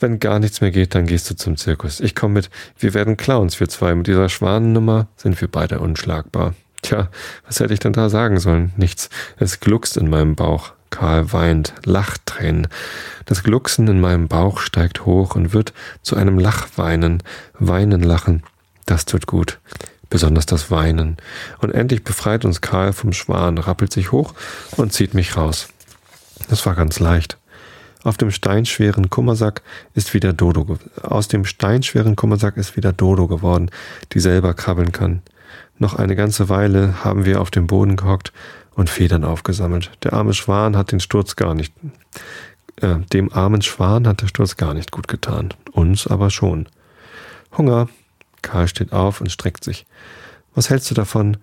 Wenn 0.00 0.18
gar 0.18 0.38
nichts 0.38 0.62
mehr 0.62 0.70
geht, 0.70 0.94
dann 0.94 1.06
gehst 1.06 1.30
du 1.30 1.36
zum 1.36 1.58
Zirkus. 1.58 2.00
Ich 2.00 2.14
komme 2.14 2.34
mit. 2.34 2.50
Wir 2.78 2.94
werden 2.94 3.18
Clowns, 3.18 3.60
wir 3.60 3.68
zwei. 3.68 3.94
Mit 3.94 4.06
dieser 4.06 4.30
Schwanennummer 4.30 5.08
sind 5.16 5.38
wir 5.40 5.48
beide 5.48 5.78
unschlagbar. 5.78 6.54
Tja, 6.80 7.10
was 7.46 7.60
hätte 7.60 7.74
ich 7.74 7.80
denn 7.80 7.92
da 7.92 8.08
sagen 8.08 8.40
sollen? 8.40 8.72
Nichts. 8.78 9.10
Es 9.36 9.60
gluckst 9.60 9.98
in 9.98 10.08
meinem 10.08 10.36
Bauch. 10.36 10.72
Karl 10.88 11.32
weint, 11.32 11.74
lacht 11.84 12.26
Tränen. 12.26 12.66
Das 13.26 13.44
Glucksen 13.44 13.86
in 13.88 14.00
meinem 14.00 14.26
Bauch 14.26 14.58
steigt 14.58 15.04
hoch 15.04 15.36
und 15.36 15.52
wird 15.52 15.72
zu 16.02 16.16
einem 16.16 16.38
Lachweinen, 16.38 17.22
Weinen, 17.58 18.02
Lachen. 18.02 18.42
Das 18.86 19.04
tut 19.04 19.26
gut. 19.26 19.60
Besonders 20.08 20.46
das 20.46 20.70
Weinen. 20.70 21.18
Und 21.58 21.70
endlich 21.72 22.02
befreit 22.02 22.44
uns 22.44 22.60
Karl 22.60 22.92
vom 22.92 23.12
Schwan, 23.12 23.58
rappelt 23.58 23.92
sich 23.92 24.10
hoch 24.10 24.34
und 24.76 24.92
zieht 24.92 25.14
mich 25.14 25.36
raus. 25.36 25.68
Das 26.48 26.66
war 26.66 26.74
ganz 26.74 26.98
leicht. 26.98 27.36
Auf 28.02 28.16
dem 28.16 28.30
steinschweren 28.30 29.10
Kummersack 29.10 29.62
ist 29.94 30.14
wieder 30.14 30.32
Dodo, 30.32 30.78
aus 31.02 31.28
dem 31.28 31.44
steinschweren 31.44 32.16
Kummersack 32.16 32.56
ist 32.56 32.76
wieder 32.76 32.92
Dodo 32.92 33.26
geworden, 33.26 33.70
die 34.12 34.20
selber 34.20 34.54
krabbeln 34.54 34.92
kann. 34.92 35.22
Noch 35.78 35.94
eine 35.94 36.16
ganze 36.16 36.48
Weile 36.48 37.04
haben 37.04 37.24
wir 37.24 37.40
auf 37.40 37.50
dem 37.50 37.66
Boden 37.66 37.96
gehockt 37.96 38.32
und 38.74 38.88
Federn 38.88 39.24
aufgesammelt. 39.24 39.90
Der 40.02 40.14
arme 40.14 40.32
Schwan 40.32 40.76
hat 40.76 40.92
den 40.92 41.00
Sturz 41.00 41.36
gar 41.36 41.54
nicht, 41.54 41.74
äh, 42.76 42.96
dem 43.12 43.32
armen 43.32 43.62
Schwan 43.62 44.06
hat 44.06 44.22
der 44.22 44.28
Sturz 44.28 44.56
gar 44.56 44.72
nicht 44.72 44.90
gut 44.92 45.08
getan. 45.08 45.52
Uns 45.72 46.06
aber 46.06 46.30
schon. 46.30 46.68
Hunger. 47.56 47.88
Karl 48.42 48.68
steht 48.68 48.92
auf 48.92 49.20
und 49.20 49.30
streckt 49.30 49.64
sich. 49.64 49.84
Was 50.54 50.70
hältst 50.70 50.90
du 50.90 50.94
davon? 50.94 51.36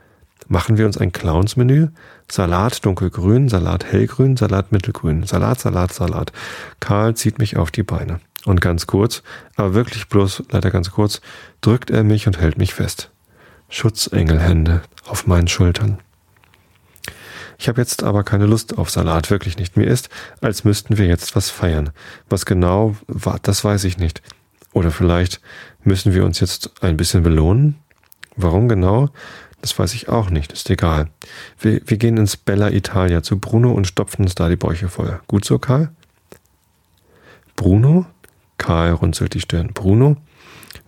Machen 0.47 0.77
wir 0.77 0.85
uns 0.85 0.97
ein 0.97 1.11
Clowns-Menü? 1.11 1.89
Salat 2.29 2.85
dunkelgrün, 2.85 3.49
Salat 3.49 3.85
hellgrün, 3.85 4.37
Salat 4.37 4.71
mittelgrün, 4.71 5.23
Salat, 5.23 5.59
Salat, 5.59 5.93
Salat. 5.93 6.31
Karl 6.79 7.15
zieht 7.15 7.37
mich 7.39 7.57
auf 7.57 7.71
die 7.71 7.83
Beine. 7.83 8.21
Und 8.45 8.61
ganz 8.61 8.87
kurz, 8.87 9.23
aber 9.57 9.73
wirklich 9.73 10.07
bloß 10.07 10.43
leider 10.51 10.71
ganz 10.71 10.91
kurz, 10.91 11.21
drückt 11.59 11.89
er 11.89 12.03
mich 12.03 12.27
und 12.27 12.39
hält 12.39 12.57
mich 12.57 12.73
fest. 12.73 13.11
Schutzengelhände 13.67 14.81
auf 15.05 15.27
meinen 15.27 15.49
Schultern. 15.49 15.99
Ich 17.57 17.67
habe 17.67 17.81
jetzt 17.81 18.03
aber 18.03 18.23
keine 18.23 18.45
Lust 18.45 18.77
auf 18.77 18.89
Salat, 18.89 19.29
wirklich 19.29 19.57
nicht. 19.57 19.75
Mir 19.75 19.87
ist, 19.87 20.09
als 20.41 20.63
müssten 20.63 20.97
wir 20.97 21.07
jetzt 21.07 21.35
was 21.35 21.49
feiern. 21.49 21.89
Was 22.29 22.45
genau 22.45 22.95
war, 23.07 23.39
das 23.41 23.63
weiß 23.63 23.83
ich 23.83 23.97
nicht. 23.97 24.21
Oder 24.71 24.91
vielleicht 24.91 25.41
müssen 25.83 26.13
wir 26.13 26.23
uns 26.23 26.39
jetzt 26.39 26.71
ein 26.81 26.95
bisschen 26.95 27.23
belohnen? 27.23 27.75
Warum 28.35 28.69
genau? 28.69 29.09
Das 29.61 29.77
weiß 29.77 29.93
ich 29.95 30.07
auch 30.07 30.29
nicht, 30.29 30.53
ist 30.53 30.69
egal. 30.69 31.09
Wir, 31.59 31.81
wir 31.85 31.97
gehen 31.97 32.17
ins 32.17 32.37
Bella 32.37 32.69
Italia 32.69 33.23
zu 33.23 33.39
Bruno 33.39 33.71
und 33.71 33.87
stopfen 33.87 34.23
uns 34.23 34.35
da 34.35 34.49
die 34.49 34.55
Bäuche 34.55 34.87
voll. 34.87 35.19
Gut 35.27 35.45
so, 35.45 35.57
Karl? 35.59 35.89
Bruno? 37.55 38.05
Karl 38.57 38.91
runzelt 38.91 39.33
die 39.33 39.41
Stirn. 39.41 39.73
Bruno? 39.73 40.17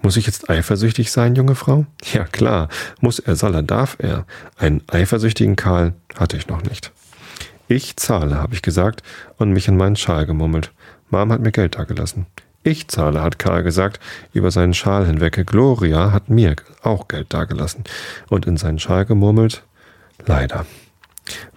Muss 0.02 0.18
ich 0.18 0.26
jetzt 0.26 0.50
eifersüchtig 0.50 1.12
sein, 1.12 1.36
junge 1.36 1.56
Frau? 1.56 1.86
Ja 2.14 2.24
klar, 2.24 2.70
muss 3.02 3.20
er, 3.20 3.36
soll 3.36 3.56
er, 3.56 3.64
darf 3.64 3.98
er. 4.00 4.26
Einen 4.58 4.82
eifersüchtigen 4.88 5.56
Karl 5.56 5.94
hatte 6.16 6.38
ich 6.38 6.48
noch 6.48 6.64
nicht. 6.64 6.92
Ich 7.68 7.98
zahle, 7.98 8.36
habe 8.36 8.54
ich 8.54 8.62
gesagt 8.62 9.04
und 9.38 9.52
mich 9.52 9.68
in 9.68 9.78
meinen 9.78 9.96
Schal 9.96 10.26
gemummelt. 10.26 10.72
Mom 11.10 11.32
hat 11.32 11.42
mir 11.42 11.52
Geld 11.52 11.76
dagelassen. 11.76 12.28
Ich 12.70 12.88
zahle, 12.88 13.24
hat 13.24 13.40
Karl 13.40 13.64
gesagt, 13.64 14.00
über 14.32 14.52
seinen 14.52 14.76
Schal 14.76 15.08
hinweg. 15.08 15.44
Gloria 15.48 16.12
hat 16.12 16.30
mir 16.30 16.56
auch 16.84 17.08
Geld 17.08 17.34
dagelassen 17.34 17.84
und 18.30 18.46
in 18.46 18.58
seinen 18.58 18.78
Schal 18.78 19.06
gemurmelt. 19.06 19.64
Leider. 20.28 20.68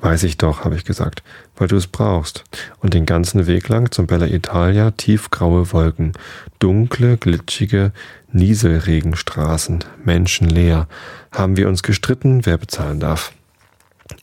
Weiß 0.01 0.23
ich 0.23 0.39
doch, 0.39 0.65
habe 0.65 0.75
ich 0.75 0.87
gesagt, 0.87 1.23
weil 1.57 1.69
du 1.69 1.77
es 1.77 1.87
brauchst. 1.87 2.45
Und 2.81 2.95
den 2.95 3.05
ganzen 3.05 3.47
Weg 3.47 3.69
lang 3.69 3.91
zum 3.91 4.07
Bella 4.07 4.27
Italia 4.27 4.93
tiefgraue 4.93 5.71
Wolken, 5.75 6.13
dunkle, 6.61 7.19
glitschige 7.19 7.93
Nieselregenstraßen, 8.33 9.85
menschenleer. 10.03 10.89
Haben 11.31 11.59
wir 11.59 11.69
uns 11.69 11.83
gestritten, 11.83 12.47
wer 12.47 12.57
bezahlen 12.57 13.01
darf. 13.01 13.35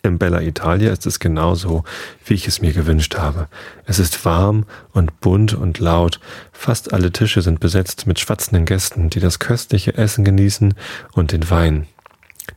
Im 0.03 0.17
Bella 0.17 0.41
Italia 0.41 0.91
ist 0.91 1.05
es 1.05 1.19
genauso, 1.19 1.83
wie 2.25 2.33
ich 2.33 2.47
es 2.47 2.61
mir 2.61 2.73
gewünscht 2.73 3.17
habe. 3.17 3.47
Es 3.85 3.99
ist 3.99 4.25
warm 4.25 4.65
und 4.91 5.19
bunt 5.21 5.53
und 5.53 5.79
laut. 5.79 6.19
Fast 6.51 6.93
alle 6.93 7.11
Tische 7.11 7.41
sind 7.41 7.59
besetzt 7.59 8.07
mit 8.07 8.19
schwatzenden 8.19 8.65
Gästen, 8.65 9.09
die 9.09 9.19
das 9.19 9.39
köstliche 9.39 9.95
Essen 9.95 10.23
genießen 10.23 10.73
und 11.13 11.31
den 11.31 11.49
Wein. 11.49 11.87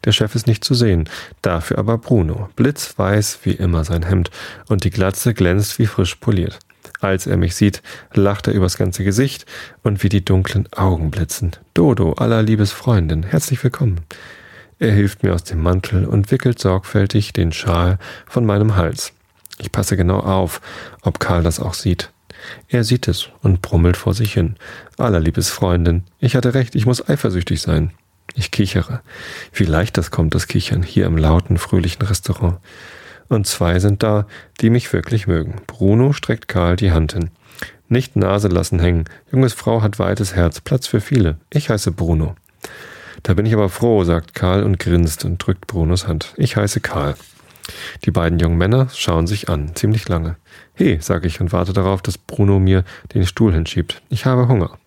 Der 0.04 0.12
Chef 0.12 0.34
ist 0.34 0.46
nicht 0.46 0.64
zu 0.64 0.74
sehen, 0.74 1.08
dafür 1.42 1.78
aber 1.78 1.98
Bruno, 1.98 2.48
blitzweiß 2.56 3.40
wie 3.44 3.52
immer 3.52 3.84
sein 3.84 4.04
Hemd, 4.04 4.30
und 4.68 4.84
die 4.84 4.90
Glatze 4.90 5.34
glänzt 5.34 5.78
wie 5.78 5.86
frisch 5.86 6.16
poliert. 6.16 6.58
Als 7.00 7.26
er 7.26 7.36
mich 7.36 7.56
sieht, 7.56 7.82
lacht 8.14 8.46
er 8.46 8.54
übers 8.54 8.76
ganze 8.76 9.04
Gesicht 9.04 9.44
und 9.82 10.02
wie 10.02 10.08
die 10.08 10.24
dunklen 10.24 10.72
Augen 10.72 11.10
blitzen. 11.10 11.52
Dodo, 11.74 12.12
aller 12.12 12.42
Liebesfreundin, 12.42 13.24
herzlich 13.24 13.62
willkommen. 13.62 14.00
Er 14.82 14.90
hilft 14.90 15.22
mir 15.22 15.32
aus 15.32 15.44
dem 15.44 15.62
Mantel 15.62 16.06
und 16.06 16.32
wickelt 16.32 16.58
sorgfältig 16.58 17.32
den 17.32 17.52
Schal 17.52 18.00
von 18.26 18.44
meinem 18.44 18.74
Hals. 18.74 19.12
Ich 19.60 19.70
passe 19.70 19.96
genau 19.96 20.18
auf, 20.18 20.60
ob 21.02 21.20
Karl 21.20 21.44
das 21.44 21.60
auch 21.60 21.74
sieht. 21.74 22.10
Er 22.66 22.82
sieht 22.82 23.06
es 23.06 23.28
und 23.42 23.62
brummelt 23.62 23.96
vor 23.96 24.12
sich 24.12 24.32
hin. 24.32 24.56
Allerliebes 24.98 25.50
Freundin, 25.50 26.02
ich 26.18 26.34
hatte 26.34 26.54
recht, 26.54 26.74
ich 26.74 26.84
muss 26.84 27.08
eifersüchtig 27.08 27.62
sein. 27.62 27.92
Ich 28.34 28.50
kichere. 28.50 29.02
Wie 29.52 29.66
leicht 29.66 29.96
das 29.98 30.10
kommt, 30.10 30.34
das 30.34 30.48
Kichern, 30.48 30.82
hier 30.82 31.06
im 31.06 31.16
lauten, 31.16 31.58
fröhlichen 31.58 32.02
Restaurant. 32.02 32.58
Und 33.28 33.46
zwei 33.46 33.78
sind 33.78 34.02
da, 34.02 34.26
die 34.60 34.70
mich 34.70 34.92
wirklich 34.92 35.28
mögen. 35.28 35.62
Bruno 35.68 36.12
streckt 36.12 36.48
Karl 36.48 36.74
die 36.74 36.90
Hand 36.90 37.12
hin. 37.12 37.30
Nicht 37.88 38.16
Nase 38.16 38.48
lassen 38.48 38.80
hängen. 38.80 39.04
Junges 39.30 39.52
Frau 39.52 39.80
hat 39.80 40.00
weites 40.00 40.34
Herz, 40.34 40.60
Platz 40.60 40.88
für 40.88 41.00
viele. 41.00 41.36
Ich 41.50 41.70
heiße 41.70 41.92
Bruno. 41.92 42.34
Da 43.22 43.34
bin 43.34 43.46
ich 43.46 43.52
aber 43.52 43.68
froh, 43.68 44.02
sagt 44.04 44.34
Karl 44.34 44.64
und 44.64 44.78
grinst 44.78 45.24
und 45.24 45.38
drückt 45.38 45.66
Brunos 45.66 46.06
Hand. 46.06 46.34
Ich 46.36 46.56
heiße 46.56 46.80
Karl. 46.80 47.14
Die 48.04 48.10
beiden 48.10 48.40
jungen 48.40 48.58
Männer 48.58 48.88
schauen 48.92 49.26
sich 49.26 49.48
an, 49.48 49.74
ziemlich 49.76 50.08
lange. 50.08 50.36
He, 50.74 50.98
sage 51.00 51.28
ich 51.28 51.40
und 51.40 51.52
warte 51.52 51.72
darauf, 51.72 52.02
dass 52.02 52.18
Bruno 52.18 52.58
mir 52.58 52.84
den 53.14 53.24
Stuhl 53.26 53.52
hinschiebt. 53.52 54.02
Ich 54.08 54.26
habe 54.26 54.48
Hunger. 54.48 54.78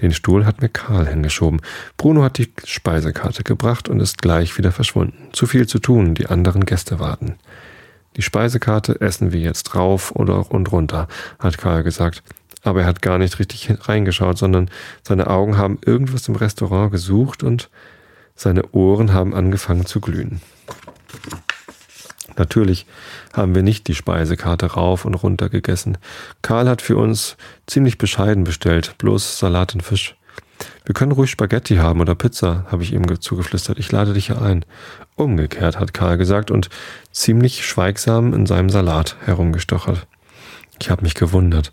Den 0.00 0.12
Stuhl 0.12 0.46
hat 0.46 0.62
mir 0.62 0.68
Karl 0.68 1.06
hingeschoben. 1.08 1.60
Bruno 1.96 2.22
hat 2.22 2.38
die 2.38 2.52
Speisekarte 2.64 3.42
gebracht 3.42 3.88
und 3.88 4.00
ist 4.00 4.22
gleich 4.22 4.56
wieder 4.56 4.72
verschwunden. 4.72 5.28
Zu 5.32 5.46
viel 5.46 5.66
zu 5.66 5.80
tun, 5.80 6.14
die 6.14 6.28
anderen 6.28 6.64
Gäste 6.64 7.00
warten. 7.00 7.34
Die 8.16 8.22
Speisekarte 8.22 9.00
essen 9.00 9.32
wir 9.32 9.40
jetzt 9.40 9.74
rauf 9.74 10.12
oder 10.12 10.50
und 10.50 10.72
runter, 10.72 11.08
hat 11.38 11.58
Karl 11.58 11.82
gesagt. 11.82 12.22
Aber 12.62 12.82
er 12.82 12.86
hat 12.86 13.02
gar 13.02 13.18
nicht 13.18 13.38
richtig 13.38 13.70
reingeschaut, 13.88 14.38
sondern 14.38 14.70
seine 15.02 15.28
Augen 15.28 15.56
haben 15.56 15.78
irgendwas 15.84 16.28
im 16.28 16.36
Restaurant 16.36 16.90
gesucht 16.90 17.42
und 17.42 17.70
seine 18.34 18.62
Ohren 18.72 19.12
haben 19.12 19.34
angefangen 19.34 19.86
zu 19.86 20.00
glühen. 20.00 20.40
Natürlich 22.36 22.86
haben 23.32 23.54
wir 23.54 23.62
nicht 23.62 23.88
die 23.88 23.94
Speisekarte 23.94 24.66
rauf 24.66 25.04
und 25.04 25.14
runter 25.14 25.48
gegessen. 25.48 25.98
Karl 26.40 26.68
hat 26.68 26.82
für 26.82 26.96
uns 26.96 27.36
ziemlich 27.66 27.98
bescheiden 27.98 28.44
bestellt, 28.44 28.94
bloß 28.98 29.38
Salat 29.38 29.74
und 29.74 29.82
Fisch. 29.82 30.14
Wir 30.84 30.94
können 30.94 31.12
ruhig 31.12 31.30
Spaghetti 31.30 31.76
haben 31.76 32.00
oder 32.00 32.14
Pizza, 32.14 32.64
habe 32.70 32.82
ich 32.82 32.92
ihm 32.92 33.20
zugeflüstert. 33.20 33.78
Ich 33.78 33.92
lade 33.92 34.14
dich 34.14 34.28
ja 34.28 34.40
ein. 34.40 34.64
Umgekehrt, 35.16 35.78
hat 35.78 35.92
Karl 35.92 36.16
gesagt 36.16 36.50
und 36.50 36.70
ziemlich 37.10 37.66
schweigsam 37.66 38.32
in 38.32 38.46
seinem 38.46 38.70
Salat 38.70 39.16
herumgestochert. 39.24 40.06
Ich 40.80 40.90
habe 40.90 41.02
mich 41.02 41.14
gewundert. 41.14 41.72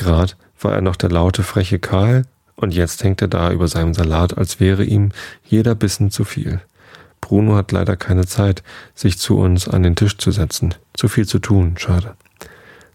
Grad 0.00 0.36
war 0.58 0.72
er 0.72 0.80
noch 0.80 0.96
der 0.96 1.10
laute, 1.10 1.42
freche 1.42 1.78
Karl, 1.78 2.24
und 2.56 2.72
jetzt 2.72 3.04
hängt 3.04 3.20
er 3.20 3.28
da 3.28 3.52
über 3.52 3.68
seinem 3.68 3.92
Salat, 3.92 4.36
als 4.36 4.58
wäre 4.58 4.82
ihm 4.82 5.12
jeder 5.44 5.74
Bissen 5.74 6.10
zu 6.10 6.24
viel. 6.24 6.60
Bruno 7.20 7.54
hat 7.54 7.70
leider 7.70 7.96
keine 7.96 8.26
Zeit, 8.26 8.62
sich 8.94 9.18
zu 9.18 9.36
uns 9.38 9.68
an 9.68 9.82
den 9.82 9.96
Tisch 9.96 10.16
zu 10.16 10.30
setzen. 10.30 10.74
Zu 10.94 11.08
viel 11.08 11.26
zu 11.26 11.38
tun, 11.38 11.74
schade. 11.76 12.14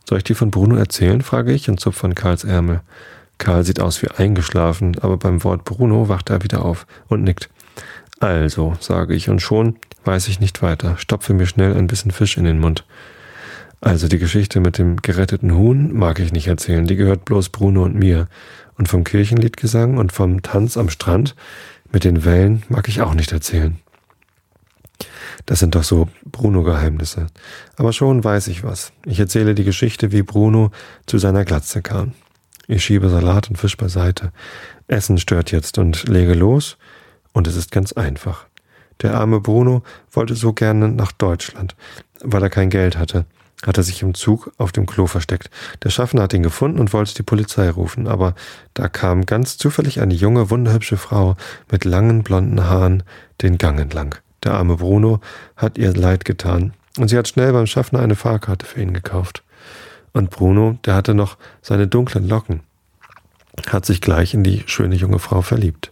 Soll 0.10 0.18
ich 0.18 0.24
dir 0.24 0.36
von 0.36 0.50
Bruno 0.50 0.78
erzählen? 0.78 1.22
frage 1.22 1.54
ich 1.54 1.70
und 1.70 1.80
zupfe 1.80 2.08
an 2.08 2.16
Karls 2.16 2.44
Ärmel. 2.44 2.82
Karl 3.38 3.64
sieht 3.64 3.80
aus 3.80 4.02
wie 4.02 4.10
eingeschlafen, 4.10 4.98
aber 5.00 5.18
beim 5.18 5.44
Wort 5.44 5.64
Bruno 5.64 6.10
wacht 6.10 6.32
er 6.32 6.44
wieder 6.44 6.66
auf 6.66 6.88
und 7.08 7.24
nickt. 7.24 7.50
Also, 8.20 8.76
sage 8.80 9.14
ich, 9.14 9.30
und 9.30 9.44
schon 9.44 9.76
weiß 10.06 10.28
ich 10.28 10.40
nicht 10.40 10.64
weiter, 10.64 10.98
stopfe 10.98 11.36
mir 11.36 11.46
schnell 11.46 11.78
ein 11.78 11.88
bisschen 11.88 12.12
Fisch 12.12 12.38
in 12.38 12.46
den 12.46 12.60
Mund. 12.60 12.84
Also 13.86 14.08
die 14.08 14.18
Geschichte 14.18 14.62
mit 14.62 14.80
dem 14.80 15.00
geretteten 15.04 15.54
Huhn 15.54 15.94
mag 15.94 16.20
ich 16.20 16.32
nicht 16.32 16.48
erzählen, 16.48 16.88
die 16.88 16.96
gehört 16.96 17.24
bloß 17.24 17.50
Bruno 17.50 17.84
und 17.84 17.94
mir. 17.94 18.28
Und 18.80 18.90
vom 18.90 19.04
Kirchenliedgesang 19.04 19.98
und 19.98 20.12
vom 20.12 20.42
Tanz 20.42 20.76
am 20.76 20.90
Strand 20.90 21.36
mit 21.92 22.04
den 22.04 22.26
Wellen 22.26 22.64
mag 22.68 22.88
ich 22.88 23.02
auch 23.02 23.14
nicht 23.14 23.32
erzählen. 23.32 23.78
Das 25.46 25.60
sind 25.60 25.76
doch 25.76 25.84
so 25.84 26.10
Bruno-Geheimnisse. 26.26 27.28
Aber 27.78 27.94
schon 27.94 28.24
weiß 28.24 28.48
ich 28.48 28.64
was. 28.64 28.92
Ich 29.06 29.20
erzähle 29.20 29.54
die 29.54 29.64
Geschichte, 29.64 30.12
wie 30.12 30.24
Bruno 30.24 30.72
zu 31.06 31.20
seiner 31.20 31.46
Glatze 31.46 31.84
kam. 31.84 32.14
Ich 32.68 32.84
schiebe 32.84 33.10
Salat 33.10 33.52
und 33.52 33.58
Fisch 33.58 33.78
beiseite. 33.78 34.32
Essen 34.88 35.20
stört 35.20 35.52
jetzt 35.52 35.78
und 35.78 36.10
lege 36.10 36.34
los. 36.34 36.78
Und 37.34 37.46
es 37.46 37.56
ist 37.56 37.72
ganz 37.72 37.94
einfach. 37.94 38.48
Der 39.04 39.14
arme 39.14 39.42
Bruno 39.42 39.84
wollte 40.12 40.34
so 40.34 40.54
gerne 40.54 40.90
nach 40.90 41.12
Deutschland, 41.12 41.76
weil 42.24 42.42
er 42.42 42.50
kein 42.50 42.72
Geld 42.72 42.98
hatte. 42.98 43.28
Hat 43.66 43.78
er 43.78 43.84
sich 43.84 44.02
im 44.02 44.14
Zug 44.14 44.52
auf 44.58 44.72
dem 44.72 44.86
Klo 44.86 45.08
versteckt. 45.08 45.50
Der 45.84 45.90
Schaffner 45.90 46.24
hat 46.24 46.34
ihn 46.34 46.44
gefunden 46.44 46.80
und 46.80 46.94
wollte 46.94 47.14
die 47.14 47.24
Polizei 47.24 47.70
rufen, 47.70 48.08
aber 48.08 48.36
da 48.74 48.90
kam 48.90 49.26
ganz 49.26 49.58
zufällig 49.58 50.02
eine 50.02 50.14
junge, 50.14 50.50
wunderhübsche 50.50 50.98
Frau 50.98 51.36
mit 51.72 51.86
langen 51.86 52.24
blonden 52.24 52.66
Haaren 52.66 53.04
den 53.42 53.58
Gang 53.58 53.80
entlang. 53.80 54.16
Der 54.44 54.54
arme 54.54 54.78
Bruno 54.78 55.22
hat 55.56 55.78
ihr 55.78 55.94
leid 55.94 56.26
getan 56.26 56.74
und 56.98 57.10
sie 57.10 57.18
hat 57.18 57.28
schnell 57.28 57.52
beim 57.54 57.66
Schaffner 57.66 58.00
eine 58.00 58.16
Fahrkarte 58.16 58.66
für 58.66 58.82
ihn 58.82 58.94
gekauft. 58.94 59.44
Und 60.14 60.30
Bruno, 60.30 60.78
der 60.86 60.96
hatte 60.96 61.14
noch 61.14 61.38
seine 61.62 61.88
dunklen 61.88 62.28
Locken, 62.28 62.62
hat 63.68 63.86
sich 63.86 64.02
gleich 64.02 64.34
in 64.34 64.44
die 64.44 64.64
schöne 64.66 64.96
junge 64.96 65.20
Frau 65.20 65.42
verliebt. 65.42 65.92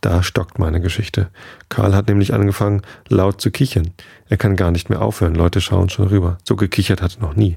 Da 0.00 0.22
stockt 0.22 0.58
meine 0.58 0.80
Geschichte. 0.80 1.28
Karl 1.68 1.94
hat 1.94 2.08
nämlich 2.08 2.32
angefangen, 2.32 2.82
laut 3.08 3.40
zu 3.40 3.50
kichern. 3.50 3.90
Er 4.28 4.38
kann 4.38 4.56
gar 4.56 4.70
nicht 4.70 4.88
mehr 4.88 5.02
aufhören, 5.02 5.34
Leute 5.34 5.60
schauen 5.60 5.90
schon 5.90 6.08
rüber. 6.08 6.38
So 6.44 6.56
gekichert 6.56 7.02
hat 7.02 7.16
er 7.16 7.22
noch 7.22 7.36
nie. 7.36 7.56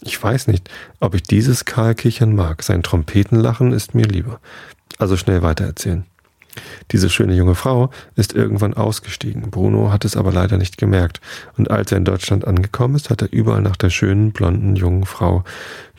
Ich 0.00 0.22
weiß 0.22 0.48
nicht, 0.48 0.70
ob 1.00 1.14
ich 1.14 1.22
dieses 1.22 1.64
Karl 1.64 1.94
kichern 1.94 2.34
mag. 2.34 2.62
Sein 2.62 2.82
Trompetenlachen 2.82 3.72
ist 3.72 3.94
mir 3.94 4.06
lieber. 4.06 4.40
Also 4.98 5.16
schnell 5.16 5.42
weitererzählen. 5.42 6.04
Diese 6.92 7.10
schöne 7.10 7.34
junge 7.34 7.54
Frau 7.54 7.90
ist 8.14 8.32
irgendwann 8.32 8.74
ausgestiegen. 8.74 9.50
Bruno 9.50 9.90
hat 9.90 10.04
es 10.04 10.16
aber 10.16 10.32
leider 10.32 10.56
nicht 10.56 10.78
gemerkt. 10.78 11.20
Und 11.56 11.70
als 11.70 11.90
er 11.90 11.98
in 11.98 12.04
Deutschland 12.04 12.46
angekommen 12.46 12.94
ist, 12.94 13.10
hat 13.10 13.22
er 13.22 13.32
überall 13.32 13.62
nach 13.62 13.76
der 13.76 13.90
schönen, 13.90 14.32
blonden, 14.32 14.76
jungen 14.76 15.04
Frau 15.04 15.44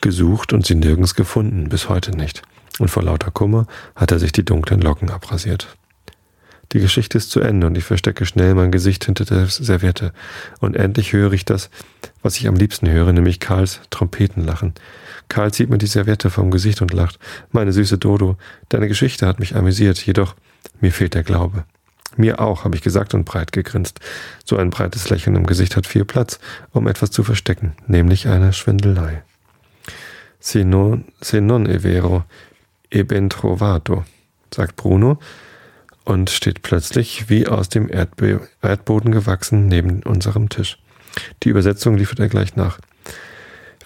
gesucht 0.00 0.52
und 0.52 0.64
sie 0.66 0.74
nirgends 0.74 1.14
gefunden, 1.14 1.68
bis 1.68 1.88
heute 1.88 2.12
nicht. 2.12 2.42
Und 2.78 2.88
vor 2.88 3.02
lauter 3.02 3.30
Kummer 3.30 3.66
hat 3.94 4.12
er 4.12 4.18
sich 4.18 4.32
die 4.32 4.44
dunklen 4.44 4.80
Locken 4.80 5.10
abrasiert. 5.10 5.76
Die 6.72 6.80
Geschichte 6.80 7.16
ist 7.16 7.30
zu 7.30 7.40
Ende 7.40 7.66
und 7.68 7.78
ich 7.78 7.84
verstecke 7.84 8.26
schnell 8.26 8.54
mein 8.54 8.72
Gesicht 8.72 9.04
hinter 9.04 9.24
der 9.24 9.46
Serviette. 9.46 10.12
Und 10.58 10.74
endlich 10.74 11.12
höre 11.12 11.32
ich 11.32 11.44
das, 11.44 11.70
was 12.22 12.36
ich 12.36 12.48
am 12.48 12.56
liebsten 12.56 12.90
höre, 12.90 13.12
nämlich 13.12 13.38
Karls 13.38 13.80
Trompetenlachen. 13.90 14.74
Karl 15.28 15.52
zieht 15.52 15.70
mir 15.70 15.78
die 15.78 15.86
Serviette 15.86 16.28
vom 16.28 16.50
Gesicht 16.50 16.82
und 16.82 16.92
lacht. 16.92 17.18
Meine 17.52 17.72
süße 17.72 17.98
Dodo, 17.98 18.36
deine 18.68 18.88
Geschichte 18.88 19.26
hat 19.26 19.38
mich 19.38 19.54
amüsiert, 19.54 20.04
jedoch 20.04 20.34
mir 20.80 20.92
fehlt 20.92 21.14
der 21.14 21.22
Glaube. 21.22 21.64
Mir 22.16 22.40
auch, 22.40 22.64
habe 22.64 22.74
ich 22.74 22.82
gesagt 22.82 23.14
und 23.14 23.24
breit 23.24 23.52
gegrinst. 23.52 24.00
So 24.44 24.56
ein 24.56 24.70
breites 24.70 25.08
Lächeln 25.10 25.36
im 25.36 25.46
Gesicht 25.46 25.76
hat 25.76 25.86
viel 25.86 26.04
Platz, 26.04 26.40
um 26.72 26.88
etwas 26.88 27.10
zu 27.10 27.22
verstecken, 27.22 27.74
nämlich 27.86 28.26
eine 28.26 28.52
Schwindelei. 28.52 29.22
Se 30.40 30.64
non, 30.64 31.04
se 31.20 31.40
non 31.40 31.66
è 31.66 31.82
e 32.90 33.02
ben 33.02 33.30
trovato, 33.30 34.04
sagt 34.54 34.76
Bruno 34.76 35.18
und 36.04 36.30
steht 36.30 36.62
plötzlich 36.62 37.28
wie 37.28 37.46
aus 37.46 37.68
dem 37.68 37.90
Erdbe 37.90 38.48
Erdboden 38.62 39.12
gewachsen 39.12 39.66
neben 39.66 40.02
unserem 40.02 40.48
Tisch. 40.48 40.78
Die 41.42 41.48
Übersetzung 41.48 41.96
liefert 41.96 42.20
er 42.20 42.28
gleich 42.28 42.56
nach. 42.56 42.78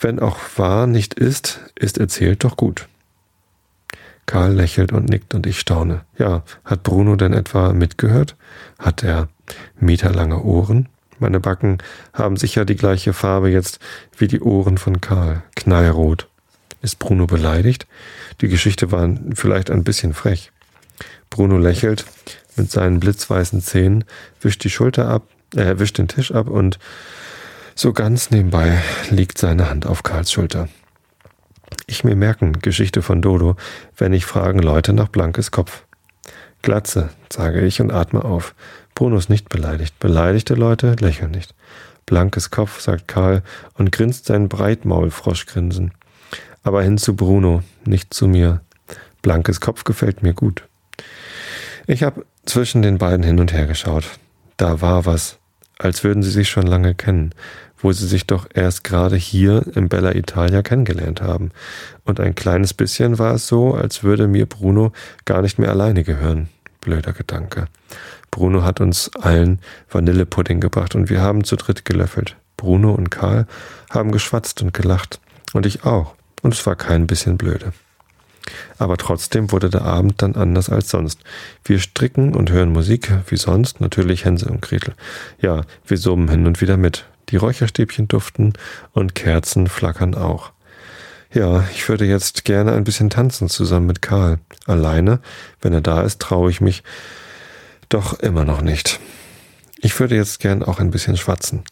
Wenn 0.00 0.18
auch 0.18 0.38
wahr 0.56 0.86
nicht 0.86 1.14
ist, 1.14 1.60
ist 1.74 1.98
erzählt 1.98 2.44
doch 2.44 2.56
gut. 2.56 2.88
Karl 4.26 4.52
lächelt 4.52 4.92
und 4.92 5.08
nickt 5.08 5.34
und 5.34 5.46
ich 5.46 5.58
staune. 5.58 6.02
Ja, 6.16 6.44
hat 6.64 6.84
Bruno 6.84 7.16
denn 7.16 7.32
etwa 7.32 7.72
mitgehört? 7.72 8.36
Hat 8.78 9.02
er 9.02 9.28
meterlange 9.78 10.42
Ohren? 10.42 10.88
Meine 11.18 11.40
Backen 11.40 11.78
haben 12.14 12.36
sicher 12.36 12.64
die 12.64 12.76
gleiche 12.76 13.12
Farbe 13.12 13.50
jetzt 13.50 13.78
wie 14.16 14.28
die 14.28 14.40
Ohren 14.40 14.78
von 14.78 15.00
Karl. 15.00 15.42
Knallrot. 15.56 16.29
Ist 16.82 16.98
Bruno 16.98 17.26
beleidigt? 17.26 17.86
Die 18.40 18.48
Geschichte 18.48 18.90
war 18.90 19.08
vielleicht 19.34 19.70
ein 19.70 19.84
bisschen 19.84 20.14
frech. 20.14 20.50
Bruno 21.28 21.58
lächelt 21.58 22.04
mit 22.56 22.70
seinen 22.70 23.00
blitzweißen 23.00 23.60
Zähnen, 23.60 24.04
wischt 24.40 24.64
die 24.64 24.70
Schulter 24.70 25.08
ab, 25.08 25.24
äh, 25.54 25.78
wischt 25.78 25.98
den 25.98 26.08
Tisch 26.08 26.32
ab 26.32 26.48
und 26.48 26.78
so 27.74 27.92
ganz 27.92 28.30
nebenbei 28.30 28.82
liegt 29.10 29.38
seine 29.38 29.70
Hand 29.70 29.86
auf 29.86 30.02
Karls 30.02 30.32
Schulter 30.32 30.68
ich 31.90 32.04
mir 32.04 32.16
merken, 32.16 32.52
Geschichte 32.60 33.02
von 33.02 33.20
Dodo, 33.20 33.56
wenn 33.96 34.12
ich 34.12 34.24
fragen 34.24 34.60
Leute 34.60 34.92
nach 34.92 35.08
Blankes 35.08 35.50
Kopf. 35.50 35.84
Glatze, 36.62 37.10
sage 37.32 37.60
ich 37.62 37.80
und 37.80 37.90
atme 37.90 38.24
auf. 38.24 38.54
Bruno 38.94 39.16
ist 39.16 39.30
nicht 39.30 39.48
beleidigt. 39.48 39.98
Beleidigte 39.98 40.54
Leute 40.54 40.94
lächeln 41.00 41.30
nicht. 41.30 41.54
Blankes 42.06 42.50
Kopf, 42.50 42.80
sagt 42.80 43.08
Karl 43.08 43.42
und 43.74 43.92
grinst 43.92 44.26
sein 44.26 44.48
Breitmaulfroschgrinsen. 44.48 45.92
Aber 46.62 46.82
hin 46.82 46.98
zu 46.98 47.16
Bruno, 47.16 47.62
nicht 47.84 48.12
zu 48.12 48.28
mir. 48.28 48.60
Blankes 49.22 49.60
Kopf 49.60 49.84
gefällt 49.84 50.22
mir 50.22 50.34
gut. 50.34 50.64
Ich 51.86 52.02
habe 52.02 52.24
zwischen 52.44 52.82
den 52.82 52.98
beiden 52.98 53.24
hin 53.24 53.40
und 53.40 53.52
her 53.52 53.66
geschaut. 53.66 54.04
Da 54.56 54.80
war 54.80 55.06
was, 55.06 55.38
als 55.78 56.04
würden 56.04 56.22
sie 56.22 56.30
sich 56.30 56.50
schon 56.50 56.66
lange 56.66 56.94
kennen, 56.94 57.34
wo 57.78 57.92
sie 57.92 58.06
sich 58.06 58.26
doch 58.26 58.46
erst 58.52 58.84
gerade 58.84 59.16
hier 59.16 59.64
im 59.74 59.88
Bella 59.88 60.14
Italia 60.14 60.62
kennengelernt 60.62 61.22
haben. 61.22 61.50
Und 62.04 62.20
ein 62.20 62.34
kleines 62.34 62.74
bisschen 62.74 63.18
war 63.18 63.34
es 63.34 63.46
so, 63.46 63.74
als 63.74 64.02
würde 64.02 64.28
mir 64.28 64.46
Bruno 64.46 64.92
gar 65.24 65.42
nicht 65.42 65.58
mehr 65.58 65.70
alleine 65.70 66.04
gehören. 66.04 66.48
Blöder 66.80 67.12
Gedanke. 67.12 67.66
Bruno 68.30 68.62
hat 68.62 68.80
uns 68.80 69.10
allen 69.16 69.60
Vanillepudding 69.90 70.60
gebracht 70.60 70.94
und 70.94 71.10
wir 71.10 71.20
haben 71.20 71.44
zu 71.44 71.56
dritt 71.56 71.84
gelöffelt. 71.84 72.36
Bruno 72.56 72.92
und 72.92 73.10
Karl 73.10 73.46
haben 73.90 74.12
geschwatzt 74.12 74.62
und 74.62 74.74
gelacht. 74.74 75.20
Und 75.52 75.66
ich 75.66 75.84
auch. 75.84 76.14
Und 76.42 76.54
es 76.54 76.64
war 76.66 76.76
kein 76.76 77.06
bisschen 77.06 77.36
blöde. 77.38 77.72
Aber 78.78 78.96
trotzdem 78.96 79.52
wurde 79.52 79.70
der 79.70 79.82
Abend 79.82 80.22
dann 80.22 80.34
anders 80.34 80.70
als 80.70 80.90
sonst. 80.90 81.20
Wir 81.64 81.78
stricken 81.78 82.34
und 82.34 82.50
hören 82.50 82.72
Musik, 82.72 83.12
wie 83.28 83.36
sonst, 83.36 83.80
natürlich 83.80 84.24
Hänsel 84.24 84.50
und 84.50 84.62
Gretel. 84.62 84.94
Ja, 85.40 85.62
wir 85.86 85.98
summen 85.98 86.28
hin 86.28 86.46
und 86.46 86.60
wieder 86.60 86.76
mit. 86.76 87.04
Die 87.28 87.36
Räucherstäbchen 87.36 88.08
duften 88.08 88.54
und 88.92 89.14
Kerzen 89.14 89.68
flackern 89.68 90.14
auch. 90.14 90.52
Ja, 91.32 91.64
ich 91.72 91.88
würde 91.88 92.06
jetzt 92.06 92.44
gerne 92.44 92.72
ein 92.72 92.82
bisschen 92.82 93.08
tanzen 93.08 93.48
zusammen 93.48 93.86
mit 93.86 94.02
Karl. 94.02 94.40
Alleine, 94.66 95.20
wenn 95.60 95.72
er 95.72 95.80
da 95.80 96.02
ist, 96.02 96.20
traue 96.20 96.50
ich 96.50 96.60
mich 96.60 96.82
doch 97.88 98.18
immer 98.18 98.44
noch 98.44 98.62
nicht. 98.62 98.98
Ich 99.78 99.98
würde 100.00 100.16
jetzt 100.16 100.40
gern 100.40 100.62
auch 100.62 100.80
ein 100.80 100.90
bisschen 100.90 101.16
schwatzen. 101.16 101.62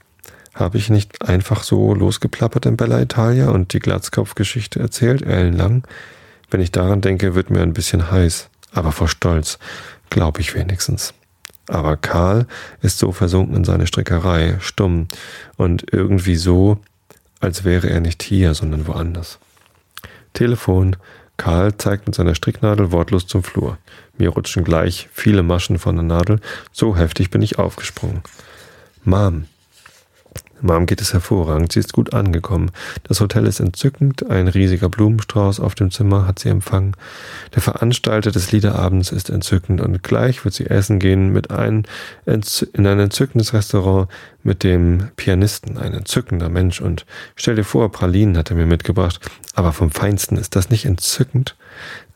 Habe 0.59 0.77
ich 0.77 0.91
nicht 0.91 1.23
einfach 1.23 1.63
so 1.63 1.95
losgeplappert 1.95 2.67
in 2.67 2.77
Bella 2.77 3.01
Italia 3.01 3.51
und 3.51 3.73
die 3.73 3.79
Glatzkopfgeschichte 3.79 4.81
erzählt, 4.81 5.23
ellenlang? 5.23 5.87
Wenn 6.51 6.61
ich 6.61 6.73
daran 6.73 7.01
denke, 7.01 7.37
wird 7.37 7.51
mir 7.51 7.63
ein 7.63 7.75
bisschen 7.75 8.11
heiß. 8.11 8.49
Aber 8.73 8.91
vor 8.91 9.07
Stolz, 9.07 9.61
glaube 10.11 10.41
ich 10.41 10.57
wenigstens. 10.57 11.15
Aber 11.69 11.97
Karl 11.97 12.49
ist 12.83 12.99
so 12.99 13.13
versunken 13.13 13.55
in 13.55 13.65
seine 13.65 13.87
Strickerei, 13.87 14.57
stumm 14.59 15.07
und 15.57 15.93
irgendwie 15.93 16.35
so, 16.35 16.79
als 17.39 17.63
wäre 17.63 17.89
er 17.89 18.01
nicht 18.01 18.25
hier, 18.25 18.53
sondern 18.55 18.89
woanders. 18.89 19.39
Telefon. 20.33 20.97
Karl 21.37 21.77
zeigt 21.77 22.07
mit 22.07 22.17
seiner 22.17 22.35
Stricknadel 22.35 22.91
wortlos 22.91 23.29
zum 23.29 23.45
Flur. 23.45 23.79
Mir 24.17 24.31
rutschen 24.31 24.65
gleich 24.65 25.09
viele 25.13 25.45
Maschen 25.45 25.79
von 25.79 25.95
der 25.95 26.03
Nadel. 26.03 26.41
So 26.73 26.97
heftig 26.97 27.31
bin 27.31 27.43
ich 27.43 27.61
aufgesprungen. 27.61 28.23
Mom, 29.05 29.45
Mom 30.61 30.87
geht 30.87 31.01
es 31.01 31.13
hervorragend, 31.13 31.73
sie 31.73 31.81
ist 31.81 31.93
gut 31.93 32.13
angekommen. 32.13 32.71
Das 33.05 33.21
Hotel 33.21 33.47
ist 33.47 33.61
entzückend, 33.61 34.29
ein 34.29 34.49
riesiger 34.49 34.89
Blumenstrauß 34.89 35.61
auf 35.61 35.75
dem 35.75 35.91
Zimmer 35.91 36.27
hat 36.27 36.39
sie 36.39 36.49
empfangen. 36.49 36.95
Der 37.55 37.63
Veranstalter 37.63 38.31
des 38.31 38.53
Liederabends 38.53 39.13
ist 39.13 39.31
entzückend 39.31 39.81
und 39.81 40.03
gleich 40.03 40.45
wird 40.45 40.55
sie 40.55 40.67
essen 40.67 40.99
gehen 40.99 41.33
mit 41.33 41.51
ein, 41.51 41.87
in 42.27 42.87
ein 42.87 43.01
entzückendes 43.01 43.53
Restaurant 43.53 44.09
mit 44.43 44.65
dem 44.65 45.09
Pianisten, 45.17 45.79
ein 45.79 45.95
entzückender 45.95 46.49
Mensch 46.49 46.81
und 46.81 47.07
stell 47.37 47.57
dir 47.57 47.65
vor, 47.65 47.93
Pralinen 47.93 48.37
hat 48.37 48.51
er 48.51 48.57
mir 48.57 48.67
mitgebracht, 48.67 49.21
aber 49.55 49.73
vom 49.73 49.91
Feinsten 49.91 50.37
ist 50.37 50.57
das 50.57 50.71
nicht 50.71 50.85
entzückend? 50.85 51.57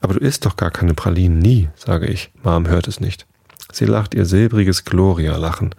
Aber 0.00 0.14
du 0.14 0.20
isst 0.20 0.46
doch 0.46 0.56
gar 0.56 0.70
keine 0.70 0.94
Pralinen, 0.94 1.38
nie, 1.38 1.68
sage 1.76 2.06
ich. 2.06 2.32
Mom 2.42 2.68
hört 2.68 2.88
es 2.88 3.00
nicht. 3.00 3.26
Sie 3.72 3.86
lacht 3.86 4.14
ihr 4.14 4.26
silbriges 4.26 4.84
Gloria-Lachen. 4.84 5.74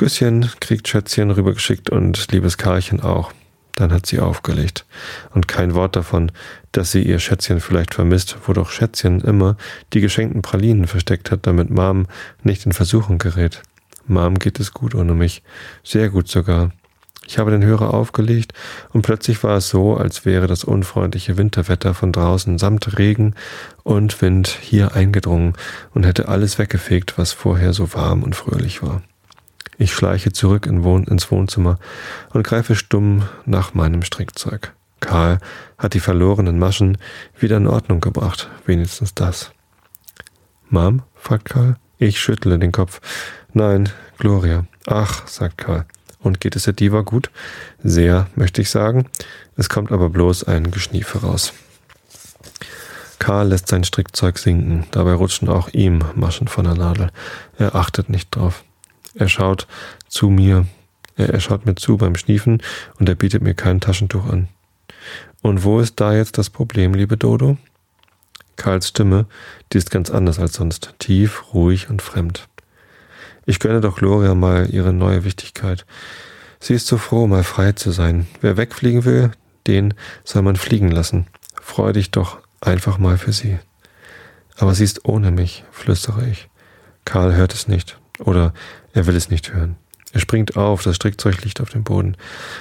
Küsschen 0.00 0.48
kriegt 0.60 0.88
Schätzchen 0.88 1.30
rübergeschickt 1.30 1.90
und 1.90 2.32
liebes 2.32 2.56
Karlchen 2.56 3.02
auch. 3.02 3.34
Dann 3.74 3.92
hat 3.92 4.06
sie 4.06 4.18
aufgelegt. 4.18 4.86
Und 5.34 5.46
kein 5.46 5.74
Wort 5.74 5.94
davon, 5.94 6.32
dass 6.72 6.90
sie 6.90 7.02
ihr 7.02 7.18
Schätzchen 7.18 7.60
vielleicht 7.60 7.92
vermisst, 7.92 8.38
wo 8.46 8.54
doch 8.54 8.70
Schätzchen 8.70 9.20
immer 9.20 9.58
die 9.92 10.00
geschenkten 10.00 10.40
Pralinen 10.40 10.86
versteckt 10.86 11.30
hat, 11.30 11.46
damit 11.46 11.68
Mom 11.68 12.06
nicht 12.42 12.64
in 12.64 12.72
Versuchung 12.72 13.18
gerät. 13.18 13.60
Mom 14.06 14.38
geht 14.38 14.58
es 14.58 14.72
gut 14.72 14.94
ohne 14.94 15.12
mich. 15.12 15.42
Sehr 15.84 16.08
gut 16.08 16.28
sogar. 16.28 16.70
Ich 17.26 17.36
habe 17.36 17.50
den 17.50 17.62
Hörer 17.62 17.92
aufgelegt 17.92 18.54
und 18.94 19.02
plötzlich 19.02 19.44
war 19.44 19.58
es 19.58 19.68
so, 19.68 19.98
als 19.98 20.24
wäre 20.24 20.46
das 20.46 20.64
unfreundliche 20.64 21.36
Winterwetter 21.36 21.92
von 21.92 22.10
draußen 22.10 22.56
samt 22.56 22.96
Regen 22.96 23.34
und 23.82 24.22
Wind 24.22 24.48
hier 24.48 24.94
eingedrungen 24.94 25.52
und 25.92 26.06
hätte 26.06 26.28
alles 26.28 26.58
weggefegt, 26.58 27.18
was 27.18 27.34
vorher 27.34 27.74
so 27.74 27.92
warm 27.92 28.22
und 28.22 28.34
fröhlich 28.34 28.82
war. 28.82 29.02
Ich 29.80 29.94
schleiche 29.94 30.30
zurück 30.30 30.66
in 30.66 30.84
Wohn 30.84 31.04
ins 31.04 31.30
Wohnzimmer 31.30 31.78
und 32.34 32.46
greife 32.46 32.76
stumm 32.76 33.22
nach 33.46 33.72
meinem 33.72 34.02
Strickzeug. 34.02 34.74
Karl 35.00 35.38
hat 35.78 35.94
die 35.94 36.00
verlorenen 36.00 36.58
Maschen 36.58 36.98
wieder 37.38 37.56
in 37.56 37.66
Ordnung 37.66 38.02
gebracht, 38.02 38.50
wenigstens 38.66 39.14
das. 39.14 39.52
Mom? 40.68 41.00
fragt 41.14 41.46
Karl. 41.46 41.76
Ich 41.96 42.20
schüttle 42.20 42.58
den 42.58 42.72
Kopf. 42.72 43.00
Nein, 43.54 43.88
Gloria. 44.18 44.66
Ach, 44.86 45.26
sagt 45.26 45.56
Karl. 45.56 45.86
Und 46.18 46.42
geht 46.42 46.56
es 46.56 46.64
der 46.64 46.74
Diva 46.74 47.00
gut? 47.00 47.30
Sehr, 47.82 48.26
möchte 48.34 48.60
ich 48.60 48.68
sagen. 48.68 49.06
Es 49.56 49.70
kommt 49.70 49.92
aber 49.92 50.10
bloß 50.10 50.44
ein 50.44 50.70
Geschniefe 50.70 51.22
raus. 51.22 51.54
Karl 53.18 53.48
lässt 53.48 53.68
sein 53.68 53.84
Strickzeug 53.84 54.38
sinken. 54.38 54.84
Dabei 54.90 55.14
rutschen 55.14 55.48
auch 55.48 55.70
ihm 55.70 56.04
Maschen 56.16 56.48
von 56.48 56.66
der 56.66 56.74
Nadel. 56.74 57.10
Er 57.56 57.74
achtet 57.74 58.10
nicht 58.10 58.36
drauf. 58.36 58.62
Er 59.14 59.28
schaut 59.28 59.66
zu 60.08 60.30
mir, 60.30 60.66
er, 61.16 61.30
er 61.30 61.40
schaut 61.40 61.66
mir 61.66 61.74
zu 61.74 61.96
beim 61.96 62.16
Schniefen 62.16 62.62
und 62.98 63.08
er 63.08 63.14
bietet 63.14 63.42
mir 63.42 63.54
kein 63.54 63.80
Taschentuch 63.80 64.26
an. 64.26 64.48
Und 65.42 65.64
wo 65.64 65.80
ist 65.80 66.00
da 66.00 66.14
jetzt 66.14 66.38
das 66.38 66.50
Problem, 66.50 66.94
liebe 66.94 67.16
Dodo? 67.16 67.56
Karls 68.56 68.88
Stimme, 68.88 69.26
die 69.72 69.78
ist 69.78 69.90
ganz 69.90 70.10
anders 70.10 70.38
als 70.38 70.54
sonst, 70.54 70.94
tief, 70.98 71.54
ruhig 71.54 71.88
und 71.88 72.02
fremd. 72.02 72.46
Ich 73.46 73.58
gönne 73.58 73.80
doch 73.80 73.96
Gloria 73.96 74.34
mal 74.34 74.68
ihre 74.70 74.92
neue 74.92 75.24
Wichtigkeit. 75.24 75.86
Sie 76.60 76.74
ist 76.74 76.86
so 76.86 76.98
froh, 76.98 77.26
mal 77.26 77.42
frei 77.42 77.72
zu 77.72 77.90
sein. 77.90 78.26
Wer 78.42 78.58
wegfliegen 78.58 79.06
will, 79.06 79.30
den 79.66 79.94
soll 80.24 80.42
man 80.42 80.56
fliegen 80.56 80.90
lassen. 80.90 81.26
Freu 81.60 81.92
dich 81.92 82.10
doch 82.10 82.38
einfach 82.60 82.98
mal 82.98 83.16
für 83.16 83.32
sie. 83.32 83.58
Aber 84.58 84.74
sie 84.74 84.84
ist 84.84 85.06
ohne 85.06 85.30
mich, 85.30 85.64
flüstere 85.70 86.28
ich. 86.28 86.50
Karl 87.06 87.34
hört 87.34 87.54
es 87.54 87.66
nicht. 87.66 87.98
Oder 88.20 88.54
er 88.92 89.06
will 89.06 89.16
es 89.16 89.30
nicht 89.30 89.52
hören. 89.52 89.76
Er 90.12 90.20
springt 90.20 90.56
auf, 90.56 90.82
das 90.82 90.96
Strickzeug 90.96 91.42
liegt 91.44 91.60
auf 91.60 91.70
dem 91.70 91.84
Boden. 91.84 92.16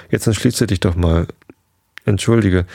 Jetzt 0.09 0.27
entschließe 0.27 0.67
dich 0.67 0.79
doch 0.79 0.95
mal. 0.95 1.27
Entschuldige, 2.05 2.65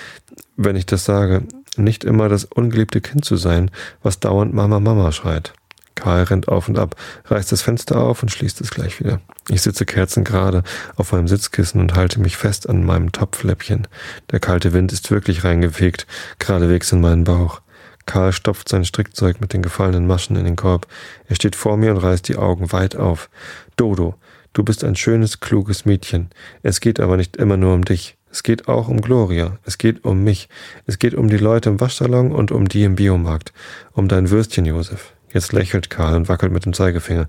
wenn 0.56 0.76
ich 0.76 0.86
das 0.86 1.04
sage, 1.04 1.44
nicht 1.76 2.04
immer 2.04 2.28
das 2.28 2.44
ungeliebte 2.44 3.00
Kind 3.00 3.24
zu 3.24 3.36
sein, 3.36 3.70
was 4.02 4.20
dauernd 4.20 4.54
Mama 4.54 4.80
Mama 4.80 5.12
schreit. 5.12 5.52
Karl 5.94 6.24
rennt 6.24 6.48
auf 6.48 6.68
und 6.68 6.78
ab, 6.78 6.96
reißt 7.26 7.52
das 7.52 7.62
Fenster 7.62 8.00
auf 8.00 8.22
und 8.22 8.30
schließt 8.30 8.60
es 8.60 8.70
gleich 8.70 8.98
wieder. 8.98 9.20
Ich 9.48 9.62
sitze 9.62 9.84
kerzengerade 9.86 10.62
auf 10.96 11.12
meinem 11.12 11.28
Sitzkissen 11.28 11.80
und 11.80 11.94
halte 11.94 12.20
mich 12.20 12.36
fest 12.36 12.68
an 12.68 12.84
meinem 12.84 13.12
Topfläppchen. 13.12 13.86
Der 14.30 14.40
kalte 14.40 14.72
Wind 14.72 14.92
ist 14.92 15.10
wirklich 15.10 15.44
reingefegt, 15.44 16.06
geradewegs 16.38 16.90
in 16.92 17.00
meinen 17.00 17.24
Bauch. 17.24 17.60
Karl 18.06 18.32
stopft 18.32 18.68
sein 18.68 18.84
Strickzeug 18.84 19.40
mit 19.40 19.52
den 19.52 19.62
gefallenen 19.62 20.06
Maschen 20.06 20.36
in 20.36 20.44
den 20.44 20.56
Korb. 20.56 20.86
Er 21.28 21.36
steht 21.36 21.56
vor 21.56 21.76
mir 21.76 21.92
und 21.92 21.98
reißt 21.98 22.28
die 22.28 22.36
Augen 22.36 22.72
weit 22.72 22.96
auf. 22.96 23.30
Dodo, 23.76 24.14
du 24.52 24.62
bist 24.62 24.84
ein 24.84 24.96
schönes, 24.96 25.40
kluges 25.40 25.84
Mädchen. 25.84 26.30
Es 26.62 26.80
geht 26.80 27.00
aber 27.00 27.16
nicht 27.16 27.36
immer 27.36 27.56
nur 27.56 27.74
um 27.74 27.84
dich. 27.84 28.16
Es 28.30 28.42
geht 28.42 28.66
auch 28.66 28.88
um 28.88 29.00
Gloria. 29.00 29.58
Es 29.64 29.78
geht 29.78 30.04
um 30.04 30.24
mich. 30.24 30.48
Es 30.86 30.98
geht 30.98 31.14
um 31.14 31.28
die 31.28 31.36
Leute 31.36 31.70
im 31.70 31.80
Waschsalon 31.80 32.32
und 32.32 32.50
um 32.50 32.68
die 32.68 32.82
im 32.82 32.96
Biomarkt. 32.96 33.52
Um 33.92 34.08
dein 34.08 34.30
Würstchen, 34.30 34.66
Josef. 34.66 35.12
Jetzt 35.32 35.52
lächelt 35.52 35.88
Karl 35.88 36.16
und 36.16 36.28
wackelt 36.28 36.52
mit 36.52 36.64
dem 36.64 36.72
Zeigefinger. 36.72 37.28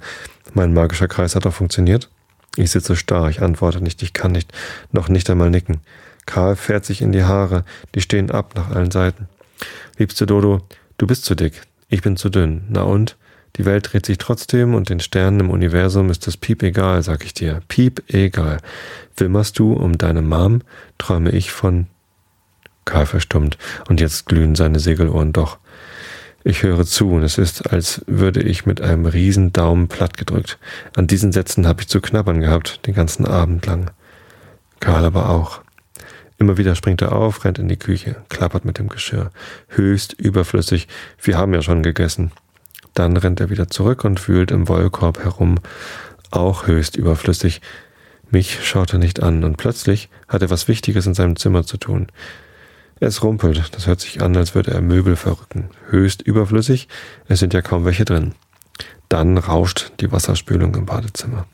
Mein 0.53 0.73
magischer 0.73 1.07
Kreis 1.07 1.35
hat 1.35 1.45
doch 1.45 1.53
funktioniert? 1.53 2.09
Ich 2.55 2.71
sitze 2.71 2.95
starr, 2.95 3.29
ich 3.29 3.41
antworte 3.41 3.81
nicht, 3.81 4.01
ich 4.01 4.13
kann 4.13 4.31
nicht, 4.31 4.53
noch 4.91 5.09
nicht 5.09 5.29
einmal 5.29 5.49
nicken. 5.49 5.81
Karl 6.25 6.55
fährt 6.55 6.85
sich 6.85 7.01
in 7.01 7.11
die 7.11 7.23
Haare, 7.23 7.65
die 7.93 8.01
stehen 8.01 8.31
ab 8.31 8.53
nach 8.55 8.71
allen 8.71 8.91
Seiten. 8.91 9.27
Liebste 9.97 10.25
Dodo, 10.25 10.62
du 10.97 11.08
bist 11.08 11.23
zu 11.23 11.36
dick, 11.36 11.62
ich 11.88 12.01
bin 12.01 12.17
zu 12.17 12.29
dünn. 12.29 12.65
Na 12.69 12.81
und? 12.81 13.15
Die 13.55 13.63
Welt 13.63 13.93
dreht 13.93 14.05
sich 14.05 14.17
trotzdem 14.17 14.73
und 14.73 14.89
den 14.89 14.99
Sternen 14.99 15.39
im 15.39 15.49
Universum 15.49 16.10
ist 16.10 16.27
das 16.27 16.36
Piep 16.36 16.63
egal, 16.63 17.01
sag 17.01 17.23
ich 17.23 17.34
dir. 17.34 17.62
Piep 17.69 18.03
egal. 18.13 18.58
Wimmerst 19.15 19.58
du 19.58 19.71
um 19.71 19.97
deine 19.97 20.21
Mom, 20.21 20.62
träume 20.97 21.31
ich 21.31 21.51
von. 21.51 21.88
Karl 22.84 23.05
verstummt 23.05 23.58
und 23.88 24.01
jetzt 24.01 24.25
glühen 24.25 24.55
seine 24.55 24.79
Segelohren 24.79 25.31
doch. 25.31 25.60
Ich 26.43 26.62
höre 26.62 26.86
zu 26.86 27.12
und 27.12 27.23
es 27.23 27.38
ist, 27.38 27.71
als 27.71 28.03
würde 28.05 28.43
ich 28.43 28.65
mit 28.65 28.81
einem 28.81 29.05
riesen 29.05 29.53
Daumen 29.53 29.88
plattgedrückt. 29.88 30.60
An 30.95 31.08
diesen 31.08 31.31
Sätzen 31.31 31.65
habe 31.65 31.81
ich 31.81 31.88
zu 31.88 32.01
knabbern 32.01 32.41
gehabt, 32.41 32.86
den 32.86 32.93
ganzen 32.93 33.25
Abend 33.25 33.65
lang. 33.65 33.91
Karl 34.81 35.06
aber 35.06 35.29
auch. 35.29 35.62
Immer 36.38 36.58
wieder 36.58 36.75
springt 36.75 37.02
er 37.02 37.13
auf, 37.13 37.46
rennt 37.46 37.60
in 37.60 37.69
die 37.69 37.77
Küche, 37.77 38.17
klappert 38.29 38.65
mit 38.65 38.77
dem 38.77 38.90
Geschirr. 38.90 39.31
Höchst 39.69 40.13
überflüssig. 40.13 40.88
Wir 41.21 41.38
haben 41.38 41.54
ja 41.54 41.62
schon 41.62 41.81
gegessen. 41.81 42.31
Dann 42.94 43.17
rennt 43.17 43.40
er 43.40 43.50
wieder 43.50 43.67
zurück 43.69 44.04
und 44.04 44.27
wühlt 44.27 44.52
im 44.52 44.67
Wollkorb 44.67 45.23
herum. 45.23 45.60
Auch 46.31 46.67
höchst 46.67 46.96
überflüssig. 46.98 47.62
Mich 48.31 48.65
schaut 48.67 48.92
er 48.94 49.00
nicht 49.00 49.23
an 49.23 49.44
und 49.44 49.58
plötzlich 49.58 50.10
hat 50.27 50.42
er 50.42 50.50
was 50.50 50.67
Wichtiges 50.67 51.06
in 51.06 51.13
seinem 51.13 51.36
Zimmer 51.36 51.65
zu 51.65 51.77
tun. 51.77 52.08
Es 53.00 53.23
rumpelt, 53.23 53.75
das 53.75 53.88
hört 53.88 54.00
sich 54.00 54.21
an, 54.21 54.36
als 54.36 54.56
würde 54.56 54.71
er 54.71 54.81
Möbel 54.81 55.15
verrücken. 55.15 55.69
Höchst 55.90 56.21
überflüssig, 56.21 56.88
es 57.27 57.40
sind 57.40 57.54
ja 57.54 57.62
kaum 57.62 57.86
welche 57.86 58.06
drin. 58.06 58.33
Dann 59.10 59.38
rauscht 59.38 59.92
die 60.00 60.12
Wasserspülung 60.12 60.75
im 60.75 60.86
Badezimmer. 60.86 61.46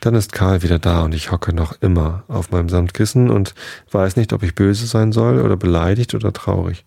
Dann 0.00 0.14
ist 0.14 0.32
Karl 0.32 0.62
wieder 0.62 0.78
da 0.78 1.02
und 1.02 1.14
ich 1.14 1.32
hocke 1.32 1.52
noch 1.52 1.80
immer 1.80 2.22
auf 2.28 2.50
meinem 2.50 2.68
Samtkissen 2.68 3.30
und 3.30 3.54
weiß 3.90 4.16
nicht, 4.16 4.32
ob 4.32 4.42
ich 4.42 4.54
böse 4.54 4.86
sein 4.86 5.12
soll 5.12 5.40
oder 5.40 5.56
beleidigt 5.56 6.14
oder 6.14 6.32
traurig. 6.32 6.84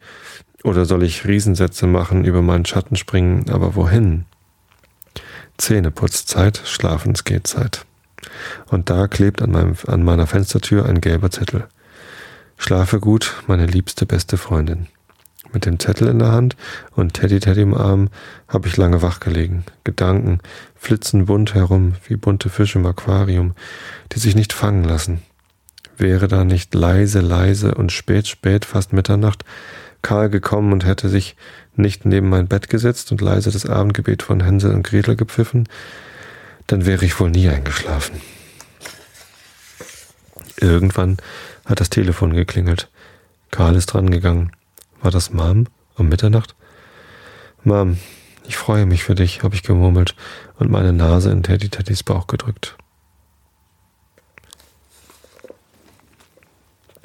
Oder 0.64 0.86
soll 0.86 1.04
ich 1.04 1.26
Riesensätze 1.26 1.88
machen, 1.88 2.24
über 2.24 2.42
meinen 2.42 2.66
Schatten 2.66 2.96
springen, 2.96 3.50
aber 3.50 3.76
wohin? 3.76 4.26
Zähneputzzeit, 5.58 6.62
Schlafensgehzeit. 6.66 7.86
Und 8.68 8.90
da 8.90 9.08
klebt 9.08 9.42
an, 9.42 9.52
meinem, 9.52 9.76
an 9.88 10.04
meiner 10.04 10.28
Fenstertür 10.28 10.86
ein 10.86 11.02
gelber 11.02 11.32
Zettel. 11.32 11.68
Schlafe 12.58 13.00
gut, 13.00 13.36
meine 13.48 13.66
liebste 13.66 14.06
beste 14.06 14.38
Freundin. 14.38 14.88
Mit 15.54 15.66
dem 15.66 15.80
Zettel 15.80 16.08
in 16.08 16.20
der 16.20 16.32
Hand 16.32 16.56
und 16.96 17.14
Teddy 17.14 17.40
Teddy 17.40 17.62
im 17.62 17.74
Arm 17.74 18.10
habe 18.48 18.68
ich 18.68 18.78
lange 18.78 19.02
wach 19.02 19.20
gelegen. 19.20 19.66
Gedanken 19.84 20.40
flitzen 20.76 21.26
bunt 21.26 21.54
herum, 21.54 21.96
wie 22.08 22.16
bunte 22.16 22.50
Fische 22.50 22.80
im 22.80 22.86
Aquarium, 22.86 23.54
die 24.14 24.20
sich 24.20 24.36
nicht 24.36 24.54
fangen 24.54 24.84
lassen. 24.84 25.22
Wäre 25.98 26.28
da 26.28 26.46
nicht 26.46 26.74
leise, 26.74 27.20
leise 27.20 27.76
und 27.76 27.92
spät, 27.92 28.28
spät, 28.28 28.66
fast 28.66 28.94
Mitternacht, 28.94 29.44
Karl 30.02 30.30
gekommen 30.30 30.74
und 30.74 30.86
hätte 30.86 31.10
sich 31.10 31.36
nicht 31.76 32.06
neben 32.06 32.30
mein 32.30 32.48
Bett 32.48 32.70
gesetzt 32.70 33.12
und 33.12 33.22
leise 33.22 33.52
das 33.52 33.66
Abendgebet 33.66 34.24
von 34.24 34.42
Hänsel 34.42 34.74
und 34.74 34.84
Gretel 34.84 35.16
gepfiffen, 35.16 35.68
dann 36.68 36.86
wäre 36.86 37.06
ich 37.06 37.20
wohl 37.20 37.30
nie 37.30 37.50
eingeschlafen. 37.50 38.22
Irgendwann 40.58 41.18
hat 41.66 41.80
das 41.80 41.90
Telefon 41.90 42.34
geklingelt. 42.34 42.90
Karl 43.52 43.76
ist 43.76 43.88
drangegangen. 43.88 44.52
War 45.02 45.12
das 45.12 45.32
Mom 45.32 45.66
um 45.96 46.10
Mitternacht? 46.10 46.56
Mom, 47.64 47.98
ich 48.48 48.58
freue 48.58 48.86
mich 48.86 49.04
für 49.04 49.16
dich, 49.16 49.44
habe 49.44 49.56
ich 49.56 49.64
gemurmelt 49.64 50.16
und 50.58 50.70
meine 50.70 50.94
Nase 50.94 51.32
in 51.32 51.44
Teddy 51.44 51.70
Teddys 51.70 52.04
Bauch 52.04 52.28
gedrückt. 52.28 52.78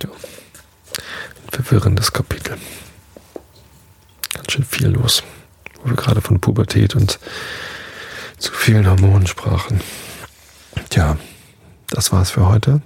Ja. 0.03 0.11
Ein 0.11 1.51
verwirrendes 1.51 2.13
Kapitel. 2.13 2.59
Ganz 4.33 4.53
schön 4.53 4.65
viel 4.65 4.89
los, 4.89 5.23
wo 5.83 5.91
wir 5.91 5.97
gerade 5.97 6.21
von 6.21 6.41
Pubertät 6.41 6.95
und 6.95 7.19
zu 8.39 8.53
vielen 8.53 8.89
Hormonen 8.89 9.27
sprachen. 9.27 9.81
Tja, 10.91 11.17
das 11.89 12.13
war's 12.13 12.31
für 12.31 12.47
heute. 12.47 12.83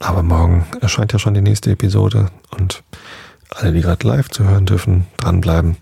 Aber 0.00 0.22
morgen 0.22 0.66
erscheint 0.80 1.12
ja 1.12 1.18
schon 1.18 1.34
die 1.34 1.40
nächste 1.40 1.70
Episode 1.70 2.30
und 2.50 2.82
alle, 3.50 3.72
die 3.72 3.80
gerade 3.80 4.06
live 4.06 4.28
zu 4.28 4.44
hören 4.44 4.66
dürfen, 4.66 5.06
dranbleiben, 5.18 5.76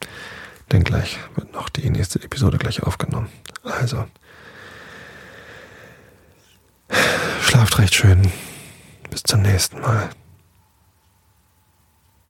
denn 0.73 0.85
gleich 0.85 1.19
wird 1.35 1.53
noch 1.53 1.69
die 1.69 1.89
nächste 1.91 2.23
Episode 2.23 2.59
gleich 2.59 2.83
aufgenommen. 2.83 3.29
Also, 3.63 4.07
schlaft 7.43 7.79
recht 7.79 7.95
schön. 7.95 8.31
Bis 9.11 9.23
zum 9.23 9.43
nächsten 9.43 9.81
Mal. 9.81 10.11